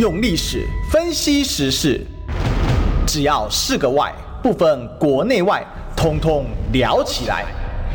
[0.00, 2.00] 用历史分析时事，
[3.06, 4.10] 只要是个“外”，
[4.42, 5.62] 不分国内外，
[5.94, 7.44] 通通聊起来。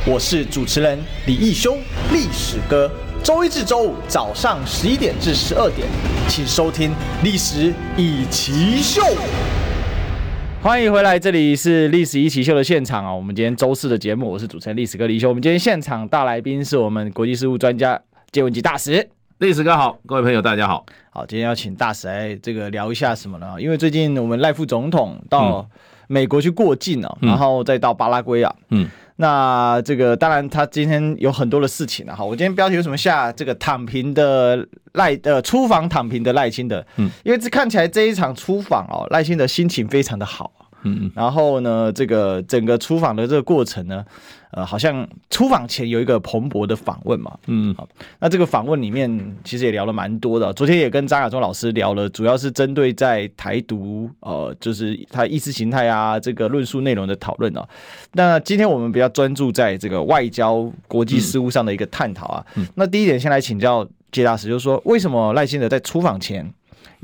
[0.06, 1.76] 我是主持人李义修，
[2.14, 2.88] 历史哥。
[3.24, 5.88] 周一至周五早上十一点至十二点，
[6.30, 6.92] 请收听
[7.24, 9.02] 《历史一奇秀》。
[10.62, 13.12] 欢迎回来，这里是《历史一奇秀》的现场啊！
[13.12, 15.30] 我们今天周四的节目，我是主持人历史哥李修。
[15.30, 18.00] 我们今天现场大来宾是我们国际事务专家
[18.32, 19.10] 谢文吉大使。
[19.40, 20.86] 历史哥好，各位朋友大家好。
[21.10, 23.56] 好，今天要请大使来这个聊一下什么呢？
[23.60, 25.68] 因为最近我们赖副总统到
[26.08, 28.56] 美国去过境了，嗯、然后再到巴拉圭啊。
[28.70, 32.16] 嗯，那这个当然他今天有很多的事情啊。
[32.16, 36.86] 哈，我今天标题为什么下这个躺平的赖呃出访躺平的赖清德？
[36.96, 40.50] 嗯，因为这看起来这一场出访哦，赖清德心情非常的好。
[40.86, 44.06] 嗯，然后呢，这个整个出访的这个过程呢，
[44.52, 47.88] 呃，好像出访前有一个蓬勃的访问嘛，嗯，好，
[48.20, 57.68] 那这个访问里面其实也聊了蛮多的，昨天也跟张亚中老师聊了，主要是针对在台独，呃，就是他意识形态啊这个论述内容的讨论啊。
[58.14, 62.46] 那今天我们比较专注在这个外交国际事务上的一个探讨啊。
[62.56, 66.50] 嗯，那第一点先来请教谢大使，就是说为什么赖清德在出访前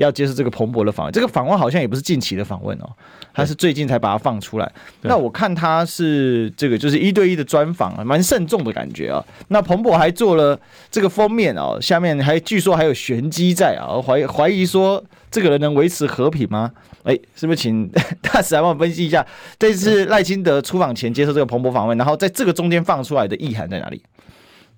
[0.02, 1.14] 要接受这个彭博的访问？
[1.14, 2.90] 这个访问好像也不是近期的访问哦。
[3.34, 4.70] 他是最近才把它放出来，
[5.04, 9.24] 那我看他是这个就是一对一的专访啊，蛮慎重的感觉啊。
[9.48, 16.72] 那彭博还做了这个封面哦，下面还据说还有玄机在啊，怀怀疑说这个人能维持和平吗？
[17.04, 17.90] 哎，是不是请
[18.22, 19.26] 大使来帮我分析一下，
[19.58, 24.04] 这次赖清德出访前接受这个彭博访问，然后在这个中间放出来的意涵在哪里？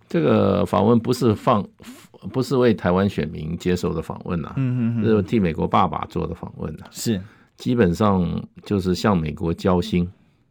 [0.07, 1.65] 这个访问不是放，
[2.31, 7.19] 不是为台湾选民接受的访问呐，嗯嗯，是替美国爸爸做的访问呐，是。
[7.55, 10.09] 基本上就是向美国交心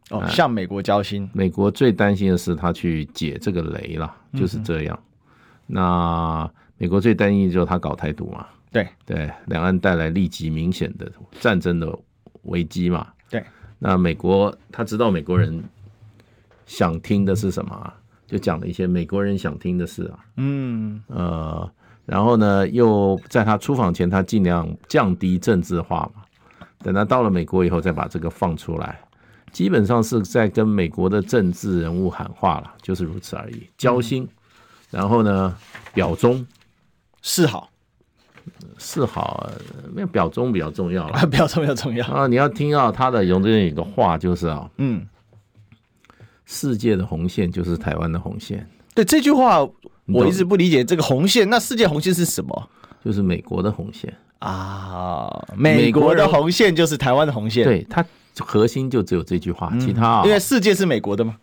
[0.09, 1.29] 哦，向美国交心。
[1.33, 4.97] 美国最担心的是他去解这个雷了，就是这样。
[5.67, 11.93] 那美国最担心就是他搞台独嘛，对对，两岸带来立即明显的战争的
[12.43, 13.07] 危机嘛。
[13.29, 13.43] 对，
[13.79, 15.61] 那美国他知道美国人
[16.65, 17.93] 想听的是什么，
[18.33, 20.25] 就讲了一些美国人想听的事啊。
[20.37, 21.71] 嗯呃，
[22.03, 26.23] 然后呢，又在他出访前，他尽量降低政治化嘛。
[26.79, 28.99] 等他到了美国以后，再把这个放出来，
[29.51, 33.67] 基本上是在跟美国的政治人物喊话了，就是如此而已。
[33.77, 34.27] 交心，
[34.89, 35.55] 然后呢，
[35.93, 36.43] 表忠，
[37.21, 37.69] 示好，
[38.79, 39.47] 示好，
[40.11, 41.23] 表忠比较重要了。
[41.29, 42.25] 表忠比较重要啊！
[42.25, 45.07] 你要听到他的有这样一个话，就是啊，嗯，
[46.45, 48.67] 世界的红线就是台湾的红线。
[48.95, 49.59] 对这句话，
[50.07, 51.49] 我一直不理解这个红线。
[51.49, 52.69] 那世界红线是什么？
[53.03, 54.13] 就是美国的红线。
[54.39, 58.05] 啊，美国的红线就是台湾的红线，对，它
[58.39, 61.37] 核心就只有这句话，嗯、其他、啊、因为世界是美国的嘛，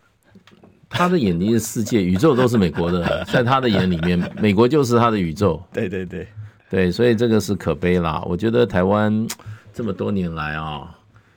[0.91, 6.28] 他的眼睛是世界，宇宙都是美国的， 在他的眼里面，美国就是他的宇宙，对对对
[6.69, 8.22] 对，所以这个是可悲啦。
[8.27, 9.27] 我觉得台湾
[9.72, 10.94] 这么多年来啊，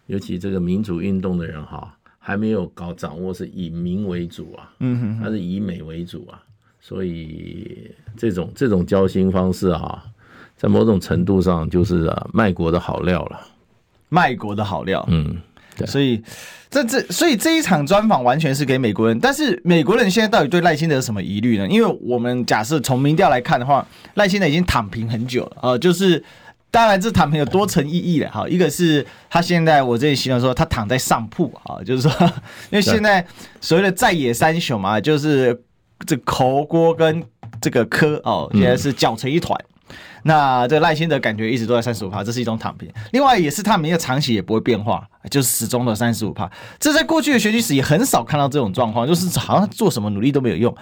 [0.08, 1.96] 尤其这个民主运动的人哈，
[2.26, 6.42] 还没有搞掌握是以民为主啊，嗯哼，他是以美为主啊，
[6.80, 10.06] 所以这种这种交心方式啊。
[10.56, 13.42] 在某种程度上，就是啊，卖国的好料了，
[14.08, 15.06] 卖国的好料。
[15.10, 15.36] 嗯，
[15.76, 15.86] 对。
[15.86, 16.24] 所以
[16.70, 19.20] 这这，所以这一场专访完全是给美国人。
[19.20, 21.68] 但是美国人现在到底对赖清德有什么疑虑呢？
[21.68, 25.80] 因为我们假设从民调来看的话，赖清德已经躺平很久了啊、呃。
[25.80, 26.24] 就是
[26.74, 28.50] 当然，这躺平有多层意义了哈。
[28.50, 32.12] 一个是他现在我这里形容说他躺在上铺啊，就是说，
[32.72, 33.24] 因为现在
[33.62, 35.62] 所谓的在野三雄嘛，就是
[36.08, 37.24] 这侯锅跟
[37.62, 39.56] 这个柯哦，现在是搅成一团。
[40.24, 42.90] 那这个赖清德感觉一直都在三十五趴，这是一种躺平。
[43.12, 46.50] 另外也是他们一个长期也不会变化，就是始终的三十五趴。
[46.80, 50.74] 这在过去的选举史也很少看到这种状况，就是好像做什么努力都没有用，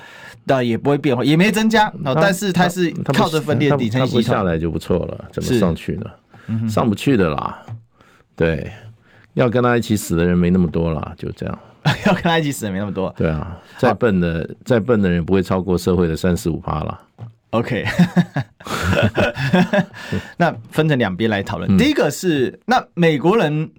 [0.46, 1.92] 但也不会变化，也没增加。
[2.16, 6.70] 但是他是靠着分裂底层系统下来就不错了，怎么上去呢？
[6.70, 7.66] 上不去的啦。
[8.36, 8.72] 对，
[9.34, 11.60] 要跟他一起死的人没那么多了，就这样。
[12.06, 13.12] 要跟他一起死的没那么多。
[13.18, 17.00] 对啊，再笨的再笨的人不会超过社会的三十五趴了。
[17.52, 17.86] OK，
[20.38, 21.70] 那分成两边来讨论。
[21.70, 23.70] 嗯、第一个是，那美国人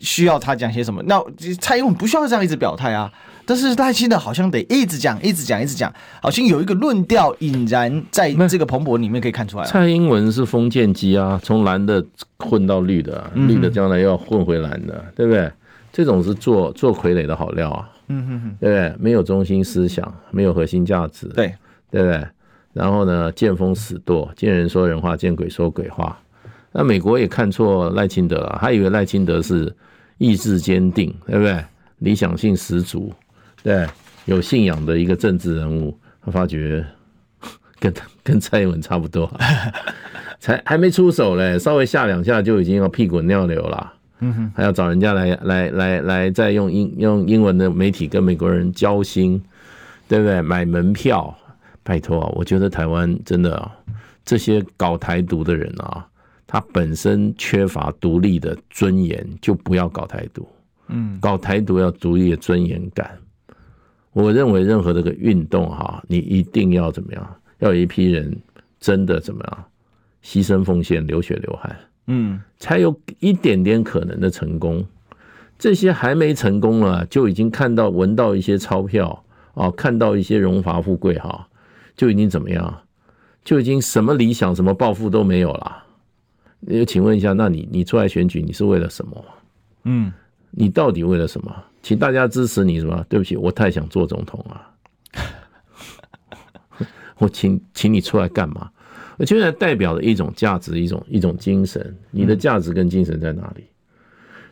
[0.00, 1.02] 需要他讲些什么？
[1.06, 1.22] 那
[1.60, 3.12] 蔡英文不需要这样一直表态啊，
[3.46, 9.64] 但是赖清德好像得一直讲，一直讲，一直讲，好像有一个论调引燃在这个蓬勃里面可以看出来。
[9.64, 12.04] 蔡英文是封建机啊，从蓝的
[12.38, 15.48] 混到绿的，绿的将来又要混回蓝的，嗯、对不对？
[15.92, 18.94] 这种是做做傀儡的好料啊，嗯哼哼，对不对？
[18.98, 21.54] 没有中心思想，没有核心价值，对，
[21.92, 22.26] 对不对？
[22.74, 26.20] 然后呢，见风使舵，见人说人话，见鬼说鬼话。
[26.72, 29.74] 那美国也看错赖清德了，他以为赖清德是
[30.18, 31.64] 意志坚定，对不对？
[32.00, 33.12] 理想性十足，
[33.62, 33.86] 对，
[34.26, 35.96] 有信仰的一个政治人物。
[36.22, 36.84] 他发觉
[37.78, 39.30] 跟跟蔡英文差不多，
[40.40, 43.92] 才还没出手嘞，稍微下两下就已经要屁滚尿流了。
[44.20, 49.42] 嗯哼，还要找人家来来来来，再用英用英文的媒体跟美国人交心，
[50.08, 50.40] 对不对？
[50.40, 51.36] 买门票，
[51.84, 52.32] 拜托啊！
[52.34, 53.70] 我觉得台湾真的啊，
[54.24, 56.08] 这些搞台独的人啊，
[56.46, 60.48] 他本身缺乏独立的尊严，就不要搞台独。
[60.88, 63.16] 嗯，搞台独要独立的尊严感。
[64.12, 67.36] 我认为任何这个运动哈，你一定要怎么样？
[67.58, 68.34] 要有一批人
[68.80, 69.64] 真的怎么样？
[70.22, 71.76] 牺牲奉献，流血流汗。
[72.06, 74.84] 嗯，才有一点点可能的成功。
[75.58, 81.48] 这些还没成功了，就已经看到、闻到一些钞票啊，看到一些荣华富贵哈，
[81.96, 82.80] 就已经怎么样？
[83.44, 85.84] 就已经什么理想、什么抱负都没有了。
[86.60, 89.24] 那请问一下，那你你出来选举，你是为了什么？
[89.82, 90.10] 嗯，
[90.50, 91.54] 你到底为了什么？
[91.82, 93.04] 请大家支持你什么？
[93.06, 94.66] 对不起，我太想做总统了。
[97.18, 98.70] 我请请你出来干嘛？
[99.18, 101.94] 我觉得代表了一种价值，一种一种精神。
[102.10, 103.64] 你的价值跟精神在哪里？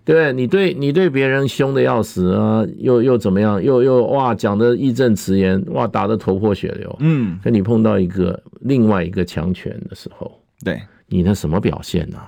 [0.05, 0.33] 对不对？
[0.33, 3.63] 你对你对别人凶的要死啊，又又怎么样？
[3.63, 6.97] 又又哇，讲的义正辞严，哇，打得头破血流。
[7.01, 12.19] 嗯，跟你碰到一个另外一个强权的时候，对你那什么表现呢？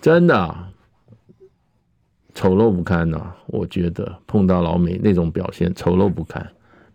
[0.00, 0.54] 真的
[2.34, 3.32] 丑陋不堪呐！
[3.46, 6.46] 我觉得碰到老美那种表现丑陋不堪，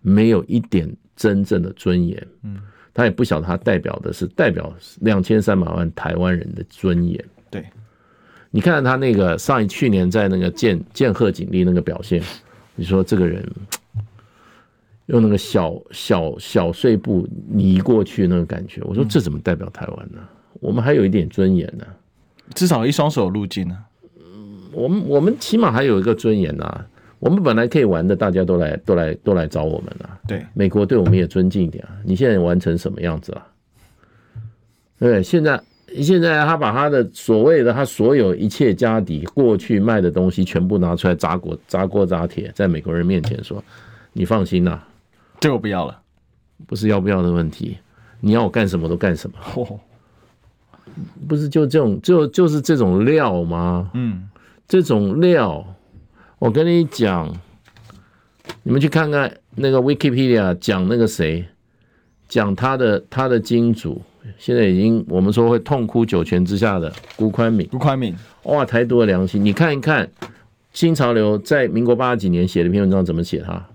[0.02, 2.28] 没有一点真正的尊严。
[2.44, 2.62] 嗯。
[2.96, 4.72] 他也不晓得他代表的是代表
[5.02, 7.26] 两千三百万台湾人的尊严。
[7.50, 7.66] 对，
[8.56, 12.22] 你看看他那个上一去年在那个剑剑鹤锦丽那个表现，
[12.76, 13.44] 你说这个人
[15.08, 17.28] 用那个小小小碎步
[17.58, 20.20] 移过去那个感觉，我说这怎么代表台湾呢？
[20.60, 21.84] 我们还有一点尊严呢，
[22.54, 23.76] 至少一双手路径呢。
[24.72, 26.86] 我们我们起码还有一个尊严呐。
[27.18, 30.20] 我们本来可以玩的，大家都来都来都来找我们了。
[30.28, 31.90] 对，美国对我们也尊敬一点啊。
[32.04, 33.48] 你现在玩成什么样子了？
[35.00, 35.60] 对，现在
[36.02, 43.64] 现在他把他的所谓的他所有一切家底过去卖的东西全部拿出来砸锅砸锅砸铁，在美国人面前说
[44.14, 44.80] ：“你放心呐，
[45.40, 46.00] 这我不要了。”
[46.66, 47.78] 不是要不要的问题，
[48.22, 49.38] 你要我干什么都干什么。
[51.28, 53.92] 不是就这种就就是这种料吗？
[53.94, 54.30] 嗯，
[54.68, 55.66] 这种料。
[56.40, 57.34] 我跟你讲，
[58.64, 61.46] 你们去看看那个 Wikipedia 讲那个谁，
[62.30, 64.02] 讲他的他的金主，
[64.38, 67.68] 现在已经我们说会痛哭九泉之下的辜宽敏。
[67.68, 69.44] 辜宽敏，哇，台独的良心！
[69.44, 70.10] 你看一看
[70.72, 73.66] 新潮流在民国八十几年写的一篇文章怎么写他？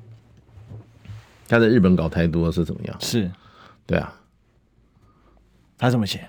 [1.49, 2.97] 他在日本搞台独是怎么样？
[3.00, 3.31] 是，
[3.87, 4.12] 对啊，
[5.79, 6.29] 他怎么写？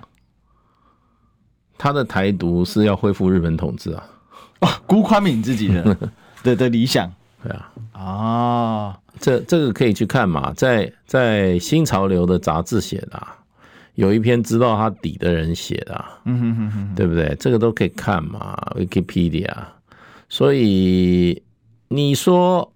[1.77, 4.10] 他的台独是要恢复日本统治啊！
[4.60, 5.98] 哦，辜宽敏自己的。
[6.42, 7.12] 的的理想，
[7.44, 13.21] 对啊，啊，这这个可以去看嘛，在在新潮流的杂志写的，
[13.99, 17.35] 有一篇知道他底的人写的，嗯哼哼哼，对不对？
[17.37, 19.53] 这个都可以看嘛，Wikipedia。
[20.29, 21.43] 所以
[21.89, 22.71] 你说，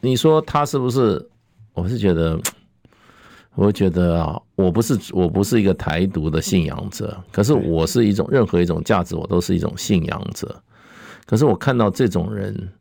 [0.00, 1.28] 你说他是不是？
[1.74, 2.40] 我是觉得，
[3.56, 10.62] 我觉得啊，我不是我不是一个台独的信仰者，可是我是一种任何一种价值，我都是一种信仰者。
[11.24, 12.72] 可是我看到这种人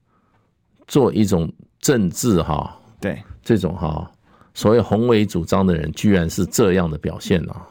[0.87, 4.11] 做一种政治哈，对这种哈
[4.55, 7.61] 所谓宏伟主张的人，居然是这样的表现啊！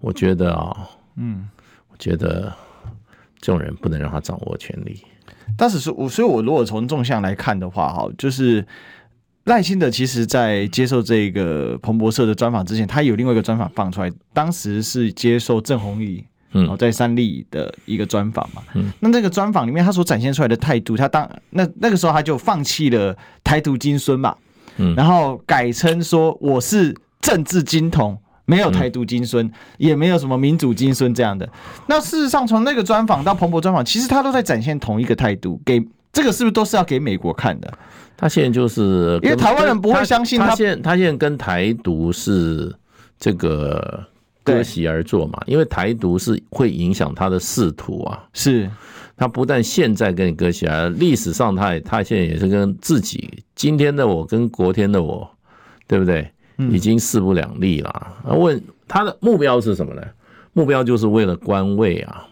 [0.00, 0.76] 我觉得啊，
[1.14, 1.48] 嗯，
[1.92, 2.52] 我觉得
[3.38, 5.00] 这种人不能让他掌握权力。
[5.56, 8.66] 但是说，我所以，我如果从纵向来看的话，哈，就是
[9.44, 16.24] 赖清德其实在接受这个彭博社的专访之前，他有另外一个专访放出来，当时是接受郑弘仪。
[16.52, 24.36] 嗯，在三立的一个专访嘛，嗯，那这个专访里面他所展现出来的态度，他当那那个时候他就放弃了台独金孙嘛，
[24.76, 31.48] 嗯，然后改称说我是政治金童，没有台独金孙，也没有什么民主金孙这样的。
[31.86, 37.72] 那事实上，从那个专访到彭博专访，其实他都在展现同一个态度，给这个是不是都是要给美国看的？
[38.16, 42.74] 他现在就是因为台湾人不会相信他，他现他现在跟台独是
[43.18, 44.06] 这个。
[44.42, 48.24] 割席而坐嘛，因为台独是会影响他的仕途啊。
[48.32, 48.68] 是，
[49.20, 55.30] 他不但现在跟你割席，而历史上他也他现在也是跟自己今天的我跟昨天的我，
[55.86, 56.32] 对不对？
[56.70, 58.16] 已经势不两立了。
[58.24, 58.58] 问
[58.88, 60.02] 他的目标是什么呢？
[60.54, 62.26] 目标就是为了官位啊。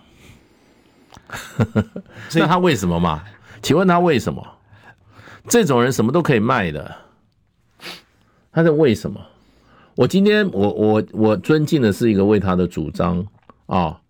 [2.34, 3.22] 那他为什么嘛？
[3.60, 4.42] 请问他为什么？
[5.46, 6.96] 这种人什么都可以卖的，
[8.50, 9.20] 他在为什么？
[9.94, 13.26] 我今天我我我尊敬的是一个为他的主张
[13.66, 14.00] 啊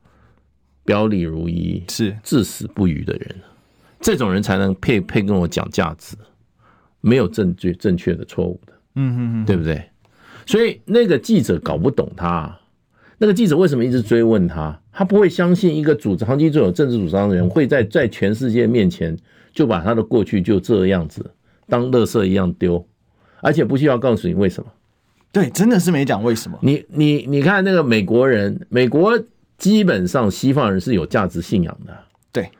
[0.88, 3.36] 表里如一，是至死不渝的人，
[4.00, 6.16] 这种人才能配配跟我讲价值，
[7.02, 9.84] 没有证据正确的错误的，嗯嗯嗯，对不对？
[10.46, 12.58] 所以那个记者搞不懂他，
[13.18, 14.80] 那个记者为什么一直追问他？
[14.90, 19.14] 他不会相信一个主长期做有政治主张的人会在在全世界面前
[19.52, 21.30] 就把他的过去就这样子
[21.68, 22.82] 当垃圾一样丢，
[23.42, 24.72] 而且不需要告诉你为什么。
[25.30, 26.58] 对，真的是没讲为什么。
[26.62, 29.22] 你你你看那个美国人，美国
[29.58, 31.94] 基本上西方人是有价值信仰的，
[32.32, 32.50] 对，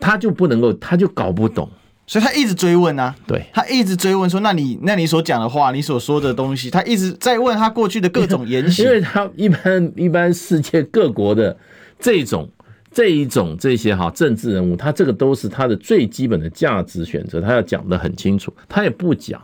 [0.00, 1.68] 他就不能够，他就搞不懂。
[2.06, 8.82] 所以他一直追问啊，对，他一直追问说：“那你那你所讲的话，你所说的东西，他一直在问他过去的各种言行。
[8.88, 11.54] ”因为他一般一般世界各国的
[12.00, 12.48] 这种
[12.90, 19.42] 这一种这些哈政治人物，他这个都是他的最基本的价值选择，他要讲的很清楚，他也不讲。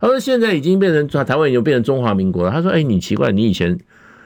[0.00, 2.50] 他说现在已经变成台湾已经变成中华民国了。
[2.50, 3.78] 他说：“哎，你奇怪，你以前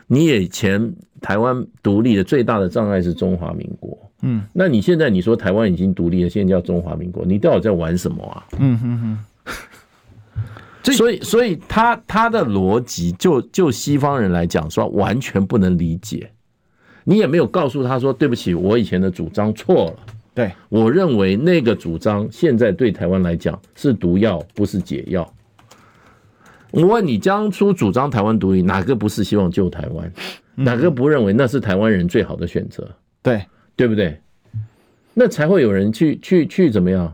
[0.07, 8.47] 你以前台湾独立的最大的障碍是中华民国。”嗯，那你现在你说台湾已经独立了，现在叫中华民国，你到底在玩什么啊？
[8.59, 9.25] 嗯哼哼。
[10.93, 16.31] 所以，所以他他的逻辑，就就西方人来讲说，完全不能理解。
[17.05, 19.97] 你也没有告诉他说，对不起，我以前的主张错了。
[20.35, 25.31] 对，我认为那个主张现在对台湾来讲是毒药，不是解药。
[26.83, 30.13] 我问你，当初主张台湾独立，哪个不是希望救台湾？
[30.55, 32.89] 哪个不认为那是台湾人最好的选择？
[33.23, 33.43] 对。
[33.77, 34.17] 对不对？
[35.15, 37.13] 那才会有人去去去怎么样？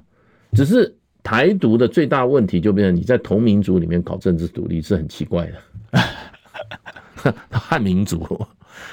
[0.52, 7.32] 只是台独的最大问题就变成你在同民族里面搞政治独立是很奇怪的。
[7.50, 8.46] 汉民族，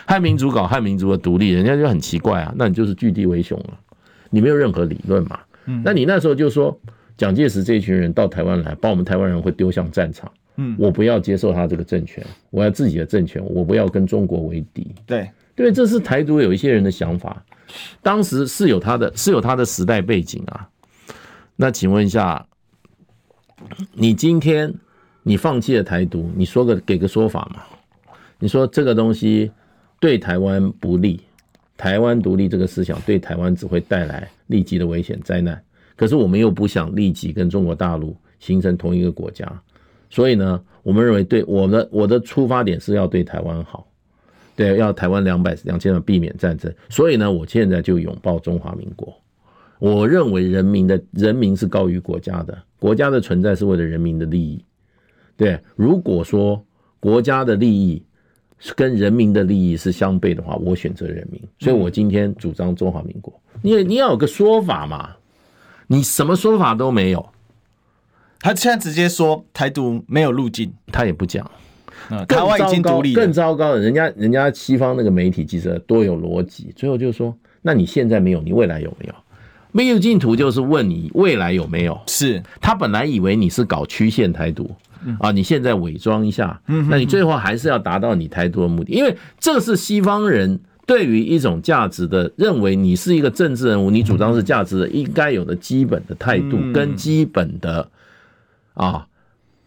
[0.06, 2.54] 汉民族搞汉民族的独立，人家就很奇怪啊。
[2.56, 3.78] 那你就是据地为雄了，
[4.30, 5.38] 你没有任何理论嘛。
[5.84, 6.80] 那你那时候就说
[7.18, 10.32] 蒋介石这一群人到台湾来，把我们台湾人会丢向战场。
[10.58, 14.94] 嗯，我不要接受他这个政权，我要自己的政权，我不要跟中国为敌。
[15.06, 17.44] 对对，这是台独有一些人的想法。
[18.02, 20.70] 当时是有他的，是有他的时代背景啊。
[21.56, 22.46] 那请问一下，
[23.94, 24.74] 你今天
[25.24, 27.64] 你放弃了台独，你说个给个说法嘛？
[28.40, 29.52] 你说这个东西
[30.00, 31.20] 对台湾不利，
[31.76, 35.62] 台湾独立这个思想对台湾只会带来立即的危险灾难。
[35.96, 39.52] 可是我们又不想立即跟中国大陆形成同一个国家，
[40.10, 43.86] 所以呢，我们认为对我的我的出发点是要对台湾好。
[44.56, 49.16] 对，要台湾两百两千万避免战争，所以呢，我现在就拥抱中华民国。
[49.78, 54.66] 我认为人民的人民是高于国家的，国家的存在是为了人民的利益。
[55.36, 56.60] 对，如果说
[57.00, 58.04] 国家的利益
[58.76, 61.40] 跟人民的利益是相悖的话，我选择人民。
[61.60, 63.32] 所以我今天主张中华民国。
[63.62, 65.12] 你你要有个说法嘛？
[65.86, 67.24] 你什么说法都没有。
[68.42, 71.50] 他现在直接说台独没有路径，他也不讲。
[72.28, 79.14] 台湾已经独立，更糟糕的，人家人家西方那个媒体记者多有逻辑，最后就说：那你现在没有，你未来有没有？
[79.74, 82.00] 没有净土就是问你未来有没有？
[82.08, 84.72] 是他本来以为你是搞曲线台独
[85.20, 97.88] 啊，你现在伪装一下，那你最后还是要达到你台独的目的，因为这是西方人对于一种价值的认为，你是一个政治人物，你主张是价值的应该有的基本的态度跟基本的
[98.78, 99.06] 啊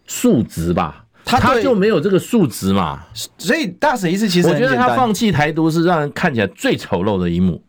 [0.07, 1.05] 素质吧。
[1.23, 3.03] 他他就没有这个素质嘛，
[3.37, 7.61] 所以大使意思其实我觉得他放弃台独是让人看起来最丑陋的一幕。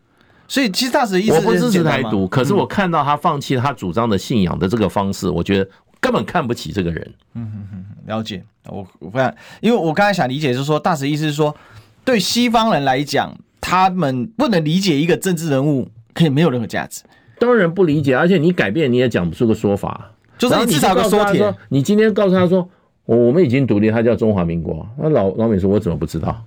[0.47, 5.69] 所以其实大使意思我不支持台独，可是我看到他放弃他主张的信仰的这个方式，我觉得
[5.99, 7.13] 根本看不起这个人。
[7.35, 8.43] 嗯嗯嗯，了解。
[8.67, 11.55] 我我不看，因为我刚才想理解就是说，大使意思是说，
[12.03, 17.03] 对西方人来讲，他们不能理解一个政治人物可以没有任何价值。
[17.39, 21.53] 当然不理解，而且你改变你也讲不出个说法，就是你至少个说帖。
[21.69, 22.69] 你今天告诉他说。
[23.05, 24.87] 我我们已经独立，他叫中华民国。
[24.97, 26.41] 那老老美说，我怎么不知道？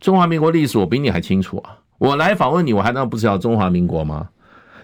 [0.00, 1.76] 中华民国历史我比你还清楚啊！
[1.98, 4.30] 我来访问你，我还能不知道中华民国吗？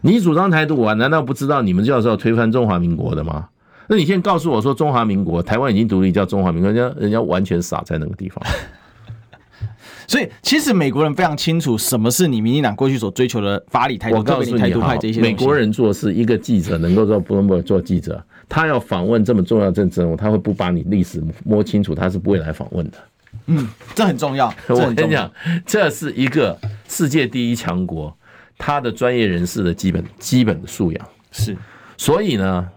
[0.03, 3.49] 你主张台独，我难道不知道你们就是要推翻中华民国的吗？
[3.89, 8.45] 那你现在告诉我说中华民国，台湾已经独立，叫中华民国，人家人家完全傻在那个地方。
[10.07, 15.23] 所以，其实美国人非常清楚什么是你民进党过去所追求的法理台独、特别是台独派这些。
[15.23, 18.23] 美国人做事，一个记者能够做不能不做记者。
[18.49, 22.99] 他要访问这么重要的政治人物，他会不把你历史摸清楚，他是不会来访问的。
[23.47, 24.53] 嗯，这很重要。
[24.69, 25.31] 我跟你讲，
[25.67, 26.57] 这是一个
[26.89, 28.17] 世界第一强国，
[28.57, 31.57] 他的专业人士的基本基本的素养是。
[31.97, 32.69] 所以呢，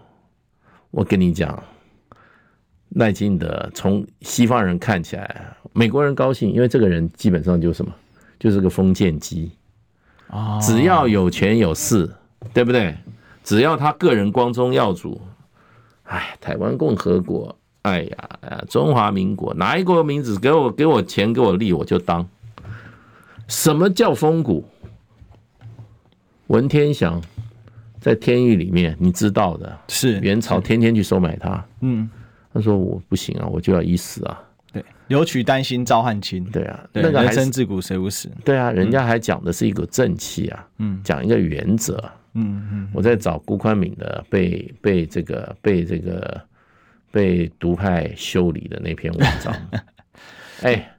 [0.90, 1.62] 我跟你讲，
[2.90, 7.92] 赖清德从西方人看起来，美国人高兴，因为这个人基本上就是什么，
[8.38, 9.52] 就是个封建机
[10.28, 12.10] 啊，只要有权有势，
[12.52, 12.96] 对不对？
[13.44, 15.20] 只要他个人光宗耀祖。
[16.08, 22.26] 哎，台湾共和国，哎呀，中华民国，哪一国名字给我给我钱给我利我就当。
[23.46, 24.64] 什么叫风骨？
[26.48, 27.22] 文天祥
[28.00, 31.62] 在天域里面，你知道的，是元朝天天去收买他。
[31.80, 32.08] 嗯，
[32.54, 34.42] 他说我不行啊，我就要一死啊。
[34.72, 36.42] 对，留取丹心照汗青。
[36.44, 38.30] 对啊，对那个人生自古谁无死？
[38.44, 42.02] 对啊，人家还讲的是一个正气啊，嗯，讲一个原则。
[42.34, 46.40] 嗯嗯，我在找辜宽敏的被被这个被这个
[47.10, 49.54] 被独派修理的那篇文章。
[50.62, 50.90] 哎，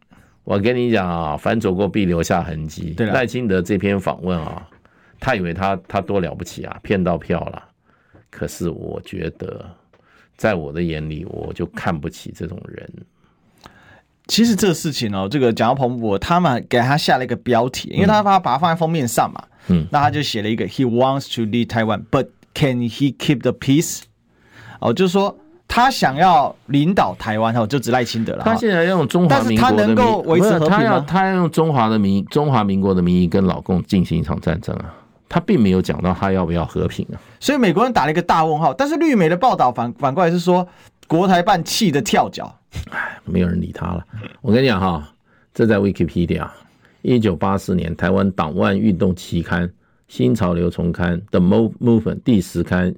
[0.44, 2.96] 我跟你讲啊，凡走过必留下痕迹。
[2.98, 4.68] 赖清德这篇访问啊，
[5.20, 7.64] 他以为他他多了不起啊，骗到票了。
[8.32, 9.66] 可是我觉得，
[10.38, 12.90] 在我的眼里，我就看不起这种人。
[14.28, 19.44] 其实这个事情哦，这个讲到彭博，他们给他下了一个标题，因为他把他把它放在封面上嘛。
[19.44, 19.59] 嗯，
[19.92, 24.02] 那他就写了一个 He wants to lead Taiwan, but can he keep the peace？
[24.80, 28.44] 哦，就是说他想要领导台湾，哦，就只赖清德了。
[28.44, 30.60] 他现在用中华民国的名义，持？
[30.60, 34.96] 他要他要用中华的名中华民国的名义跟老共进行一场战争啊。
[35.32, 38.74] 他并没有讲到他要不要和平啊，所以美国人打了一个大问号。
[38.74, 40.68] 但是绿媒的报道反反过来是说，
[41.08, 42.52] 国台办气得跳脚，
[42.90, 44.04] 哎，没有人理他了。
[44.42, 45.08] 我跟你讲哈，
[45.54, 46.48] 这在 Wikipedia，
[47.01, 49.68] 一九八四年台湾党外运动期刊
[50.08, 52.94] 《新潮流丛刊》的 Movement 第十刊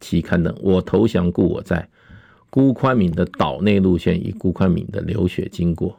[0.00, 1.88] 期刊的，我投降故我在，
[2.48, 5.98] 辜宽敏的岛内路线与辜宽敏的流血经过，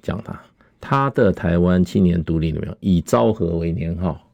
[0.00, 0.40] 讲他。
[0.80, 4.30] 他的台湾青年独立里面，以昭和为年号，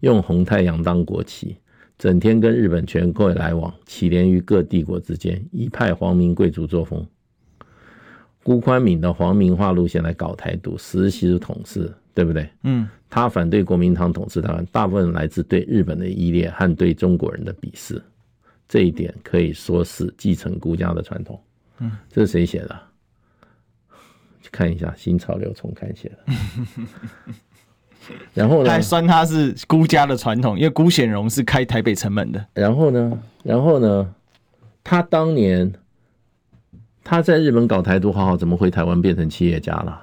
[0.00, 1.56] 用红太阳当国旗，
[1.98, 7.04] 整天跟日本权贵来往，起联于各帝国之间，一派皇民贵族作风。
[8.48, 12.48] 辜宽敏的皇民化路线来搞台独，实习是统治，对不对？
[12.62, 18.02] 嗯，他反对国民党统治台湾，大部分来自对日本的依恋和对中国人的鄙视，
[18.66, 21.38] 这一点可以说是继承辜家的传统。
[21.80, 22.74] 嗯，这是谁写的？
[24.40, 26.32] 去看一下《新潮流》重刊写的，
[28.32, 28.70] 然后呢？
[28.70, 32.42] 还算他是辜家的传统，因为辜显荣是开台北城门的。
[32.54, 33.22] 然后呢？
[33.42, 34.14] 然后呢？
[34.82, 35.70] 他当年
[37.10, 39.98] 他在日本搞台独，好好，怎么回台湾变成企业家了？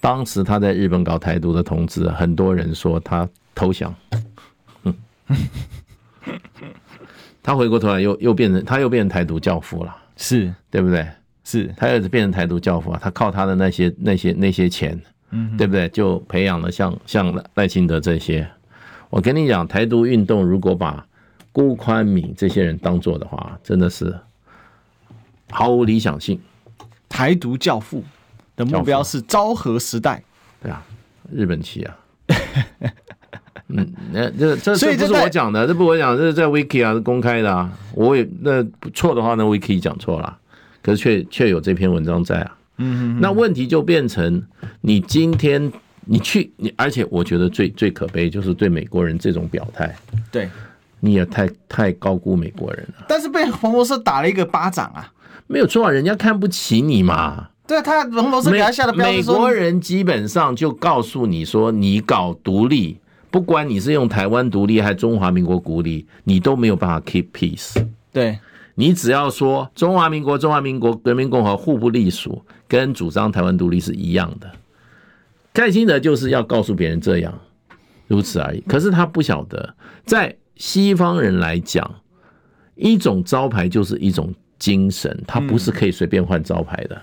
[0.00, 3.92] 当时他在日本搞台独的同志，很多人说他投降。
[7.42, 11.04] 他回过头来又又变成他又变成台独教父了，是对不对？
[11.42, 13.00] 是，他儿子变成台独教父啊！
[13.02, 14.96] 他靠他的那些、那些、那些钱，
[15.30, 15.88] 嗯，对不对？
[15.88, 18.48] 就培养了像像赖清德这些。
[19.08, 21.04] 我跟你讲，台独运动如果把
[21.52, 24.16] 辜宽敏这些人当做的话，真的是
[25.50, 26.40] 毫无理想性。
[27.08, 28.04] 台独教父
[28.56, 30.22] 的目标是昭和时代，
[30.62, 30.82] 对啊，
[31.32, 31.96] 日本旗啊。
[33.72, 37.70] 嗯，那这这这不是我讲的，这不是我讲，这是在 Wiki 啊，是公开的啊。
[37.94, 40.38] 我也那错的话，那 Wiki 讲错了。
[40.82, 44.42] 可是却却有这篇文章在啊，嗯，那问题就变成
[44.80, 45.70] 你今天
[46.06, 49.94] 你去你，而且我觉得最最可悲就是对美国人这种表态，
[50.32, 50.48] 对，
[51.00, 53.04] 你也太太高估美国人了。
[53.08, 55.12] 但是被彭博社打了一个巴掌啊，
[55.46, 57.48] 没有错啊，人家看不起你嘛。
[57.66, 62.98] 对，他彭博社给他下的标准，美国人基本上就告诉你说，你搞独立，
[63.30, 67.84] 不管你是用台湾独立还是中华民国独立，你都没有办法 keep peace。
[68.12, 68.38] 对。
[68.76, 74.50] 你只要说中华民国、中华民国人民共和国互不隶属，跟主张台湾独立是一样的。
[75.52, 77.38] 盖清德就是要告诉别人这样，
[78.06, 78.60] 如此而已。
[78.66, 79.74] 可是他不晓得，
[80.06, 81.90] 在西方人来讲，
[82.74, 87.00] 一种招牌就是一种精神，它不是可以随便换招牌的。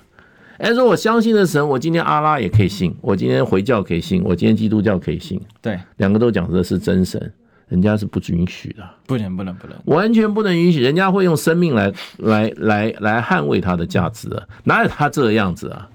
[0.60, 5.42] 哎，说我相信的神，我今天阿拉也可以信，我今天回教可以信，我今天基督教可以信。
[5.60, 7.34] 对，两个都讲的是真神。
[7.68, 10.80] 人家是不允许的，不能不能不能，完全不能允许。
[10.80, 15.90] 人家会用生命来来来来捍卫他的价值的，哪有他这样子啊？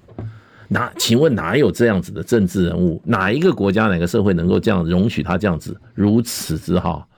[0.69, 3.01] 哪请问哪有这样子的政治人物？
[3.05, 7.09] 哪一个国家哪个社会能够这样容许他这样子如此之好，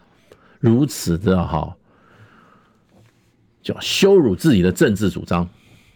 [0.71, 1.77] 如此的好，
[3.63, 5.49] 叫羞辱自己的政治主张？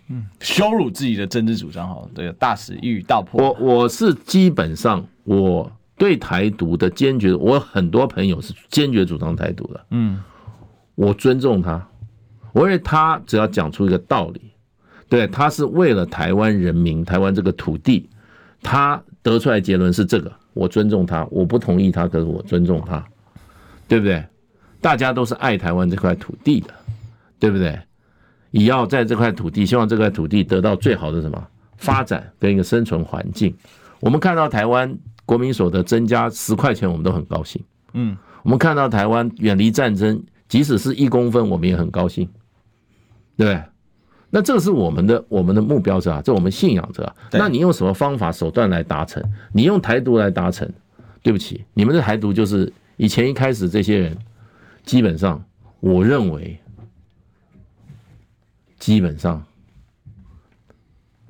[0.08, 3.40] 嗯，羞辱自己的政治主张，哈，这个大使一语道破。
[3.42, 5.70] 我我是基本上我。
[6.00, 9.84] 对台独的坚决，我很多朋友是坚决主张台独的。
[9.90, 10.22] 嗯，
[10.94, 11.88] 我尊重他，
[12.52, 14.40] 我认为他只要讲出一个道理，
[15.08, 18.08] 对，他是为了台湾人民、台湾这个土地，
[18.62, 21.26] 他得出来结论是这个，我尊重他。
[21.32, 23.04] 我不同意他，可是我尊重他，
[23.88, 24.24] 对不对？
[24.80, 26.74] 大家都是爱台湾这块土地的，
[27.38, 27.78] 对不对？
[28.50, 33.54] 也要在这块土地，希望这块土地得到最好的什么发展跟一个生存环境。
[34.00, 34.96] 我们看到台湾。
[35.28, 37.62] 国民所得增加十块钱，我们都很高兴。
[37.92, 42.26] 嗯，我们看到台湾远离战争，即使是一公分，我们也很高兴，
[43.36, 43.62] 对不对？
[44.30, 46.22] 那这是我们的我们的目标是吧？
[46.24, 47.14] 这我们信仰着。
[47.30, 49.22] 那你用什么方法手段来达成？
[49.52, 50.66] 你用台独来达成？
[51.22, 54.16] 对不起，你们的台独就是以前一开始这些人，
[54.88, 55.44] 基本上
[55.80, 56.58] 我认为
[58.78, 59.44] 基本上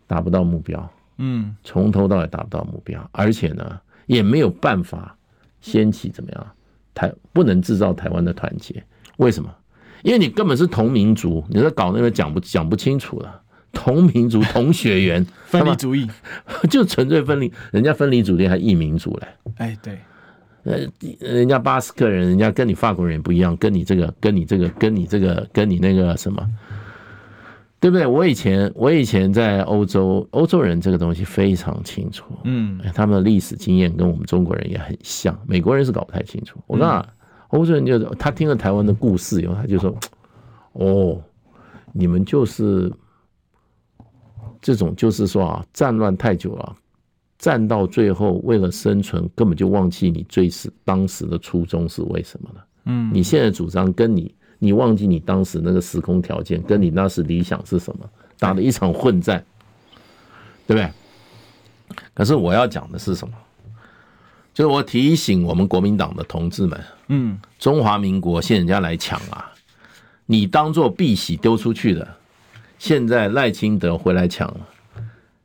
[0.06, 5.18] 达不到目标，嗯，从头到尾达不到目标，而且呢，也没有办法
[5.60, 6.46] 掀起怎么样
[6.94, 8.80] 台不能制造台湾的团结，
[9.16, 9.52] 为什么？
[10.04, 13.42] 因为你根本是同民族，你在搞那个讲不讲不清楚了。
[13.72, 16.08] 同民族同血缘， 分离主义
[16.70, 19.28] 就纯粹分离，人家分离主义还异民族嘞。
[19.56, 19.98] 哎，对，
[20.68, 20.86] 呃，
[21.20, 26.46] 人家巴斯克人，人家跟你法国人也不一样，跟你这个，跟你这个，跟你这个，跟你那个什么，
[27.80, 28.06] 对不对？
[28.06, 36.58] 我以前我以前在欧洲，欧洲人这个东西非常清楚，嗯，他们的历史经验跟我们中国人也很像，美国人是搞不太清楚。
[36.66, 37.08] 我告诉你，
[37.58, 39.96] 欧洲人就他听了台湾的故事以后，他就说，
[40.72, 41.18] 哦，
[41.92, 42.92] 你们就是。
[44.60, 46.76] 这种就是说啊，战乱太久了，
[47.38, 52.64] 战到最后为了生存，根本就忘记你最时当时的初衷是为什么了。
[52.86, 59.44] 嗯，你现在主张跟你，你忘记你当时那个时空条件，跟你那时理想是什么，打了一场混战，
[60.66, 60.90] 对不对？
[62.12, 63.34] 可是我要讲的是什么？
[64.52, 69.52] 就是我提醒我们国民党的同志们，嗯，中华民国现在人家来抢啊，
[70.26, 72.16] 你当做碧玺丢出去的。
[72.78, 74.60] 现在赖清德回来抢了，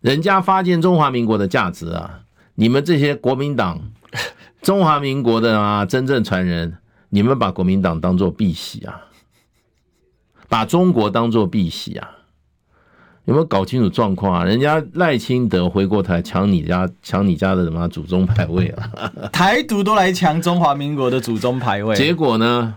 [0.03, 2.19] 人家发现中华民国的价值啊！
[2.55, 3.79] 你们这些国民党，
[4.61, 8.99] 中华民国的啊真正传人，你们把国民党当做碧玺啊，
[10.49, 12.09] 把中国当做碧玺啊！
[13.23, 14.43] 有没有搞清楚状况啊？
[14.43, 18.91] 人家赖清德回过头来抢你家，抢你家的什么祖宗牌位啊？
[19.31, 22.75] 台独都来抢中华民国的祖宗牌位，结果呢？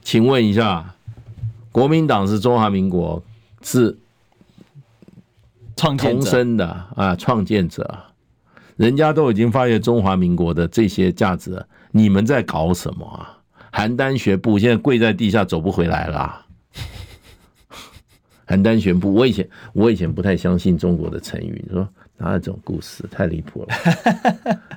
[0.00, 0.94] 请问一下，
[1.70, 3.22] 国民党是中华民国？
[3.60, 3.98] 是
[5.96, 7.98] 同生的啊，创建者，
[8.76, 13.38] 人家都已经发掘中华民国的这些价值，你们在搞什么啊？
[13.72, 16.46] 邯郸学步现在跪在地下走不回来了。
[18.46, 21.88] 邯郸学步，我以前我以前不太相信中国的成语，你说。
[22.18, 23.04] 哪有这种故事？
[23.10, 23.68] 太离谱了！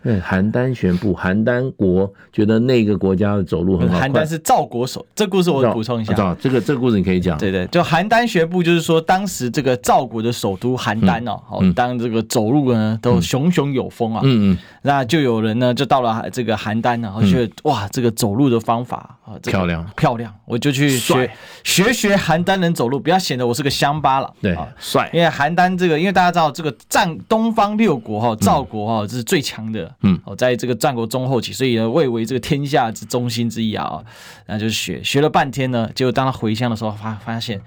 [0.04, 4.00] 对， 邯郸学步，邯郸国觉得那个国家的走路很好。
[4.00, 6.36] 邯郸是赵国手，这故事我补充一下。
[6.40, 7.38] 这个这个故事你可以讲。
[7.38, 14.22] 对对，就邯郸学步，就是说当时这个赵国的首都邯郸哦，好、嗯，当这个走路呢都熊熊有风啊。
[14.24, 14.58] 嗯嗯。
[14.86, 21.30] 那就有人呢，就到了这个邯郸，然后觉得哇，这个走路的方法啊，漂亮漂亮，我就去学
[21.64, 24.34] 学学邯郸人走路，不要显得我是个乡巴佬。
[24.42, 25.10] 对，帅。
[25.12, 27.14] 因为邯郸这个，因为大家知道这个战。
[27.28, 29.92] 东方六国哈，赵国哈，这是最强的。
[30.02, 34.00] 嗯，哦，在这个战国中后期，所以呢，位为这个天下之中心之一啊。
[34.46, 37.60] 然后就是学学了半天呢，结果当他回乡的时候，发发现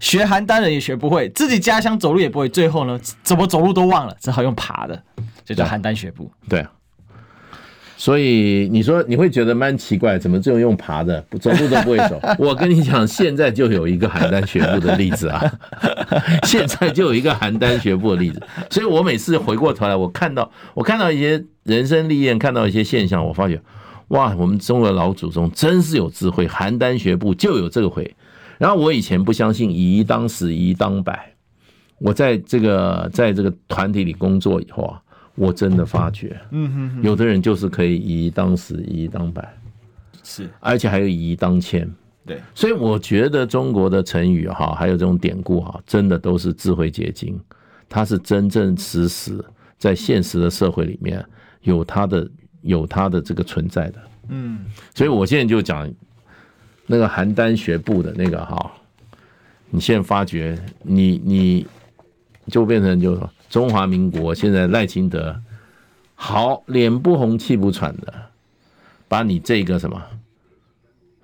[0.00, 5.02] 学邯郸人也学不会，自己家乡走路也不会，最后呢，怎么走路都忘了，只好用爬的，
[5.54, 6.30] 就叫邯郸学步。
[6.48, 6.72] 对啊。
[7.94, 12.20] 所以你说你会觉得蛮奇怪，怎么只有用爬的，走路都不会走？
[12.36, 15.40] 我跟你讲，现在就有一个邯郸学步的例子啊，
[16.42, 18.42] 现在就有一个邯郸学步的例子。
[18.70, 23.60] 所以我每次回过头来，我看到我看到一些人生历练，看到一些现象，我发觉
[24.08, 28.16] 哇，我们中国老祖宗真是有智慧，邯郸学步就有这个回。
[28.58, 31.32] 然后我以前不相信以一当十，以一当百，
[31.98, 35.01] 我在这个在这个团体里工作以后啊。
[35.34, 39.56] 我真的发觉，嗯哼，有的人就是可以以一当十，以一当百，
[40.22, 41.90] 是，而且还有以一当千，
[42.26, 47.40] 对，所以我觉得中国的成语哈，还有这种典故哈，真的都是智慧结晶，
[47.88, 49.42] 它是真真实实
[49.78, 51.24] 在现实的社会里面
[51.62, 55.90] 有它的有它的这个存在的，嗯，所以我现在就讲
[56.86, 58.70] 那个邯郸学步的那个哈，
[59.70, 61.66] 你现在发觉你你
[62.48, 63.30] 就变成就说。
[63.52, 65.38] 中华民国现在赖清德
[66.14, 68.14] 好，脸不红气不喘的，
[69.08, 70.02] 把你这个什么，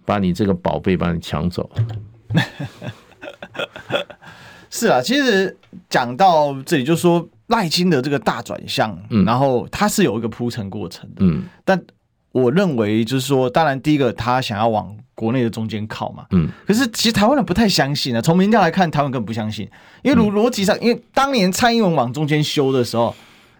[0.04, 1.70] 把你这个宝贝把你抢走。
[4.68, 5.56] 是啊，其实
[5.88, 11.82] 讲到这里，就说赖清德这个大转向，嗯，然后他是有一个铺陈过程的，嗯，但
[12.32, 14.96] 我认为就是说，当然第一个他想要往。
[15.18, 18.22] 国内的中间靠嘛，嗯，可是其实台湾人不太相信啊。
[18.22, 19.68] 从民调来看，台湾根本不相信，
[20.04, 23.12] 因为逻逻辑上，因为当年蔡英文往中间修的时候，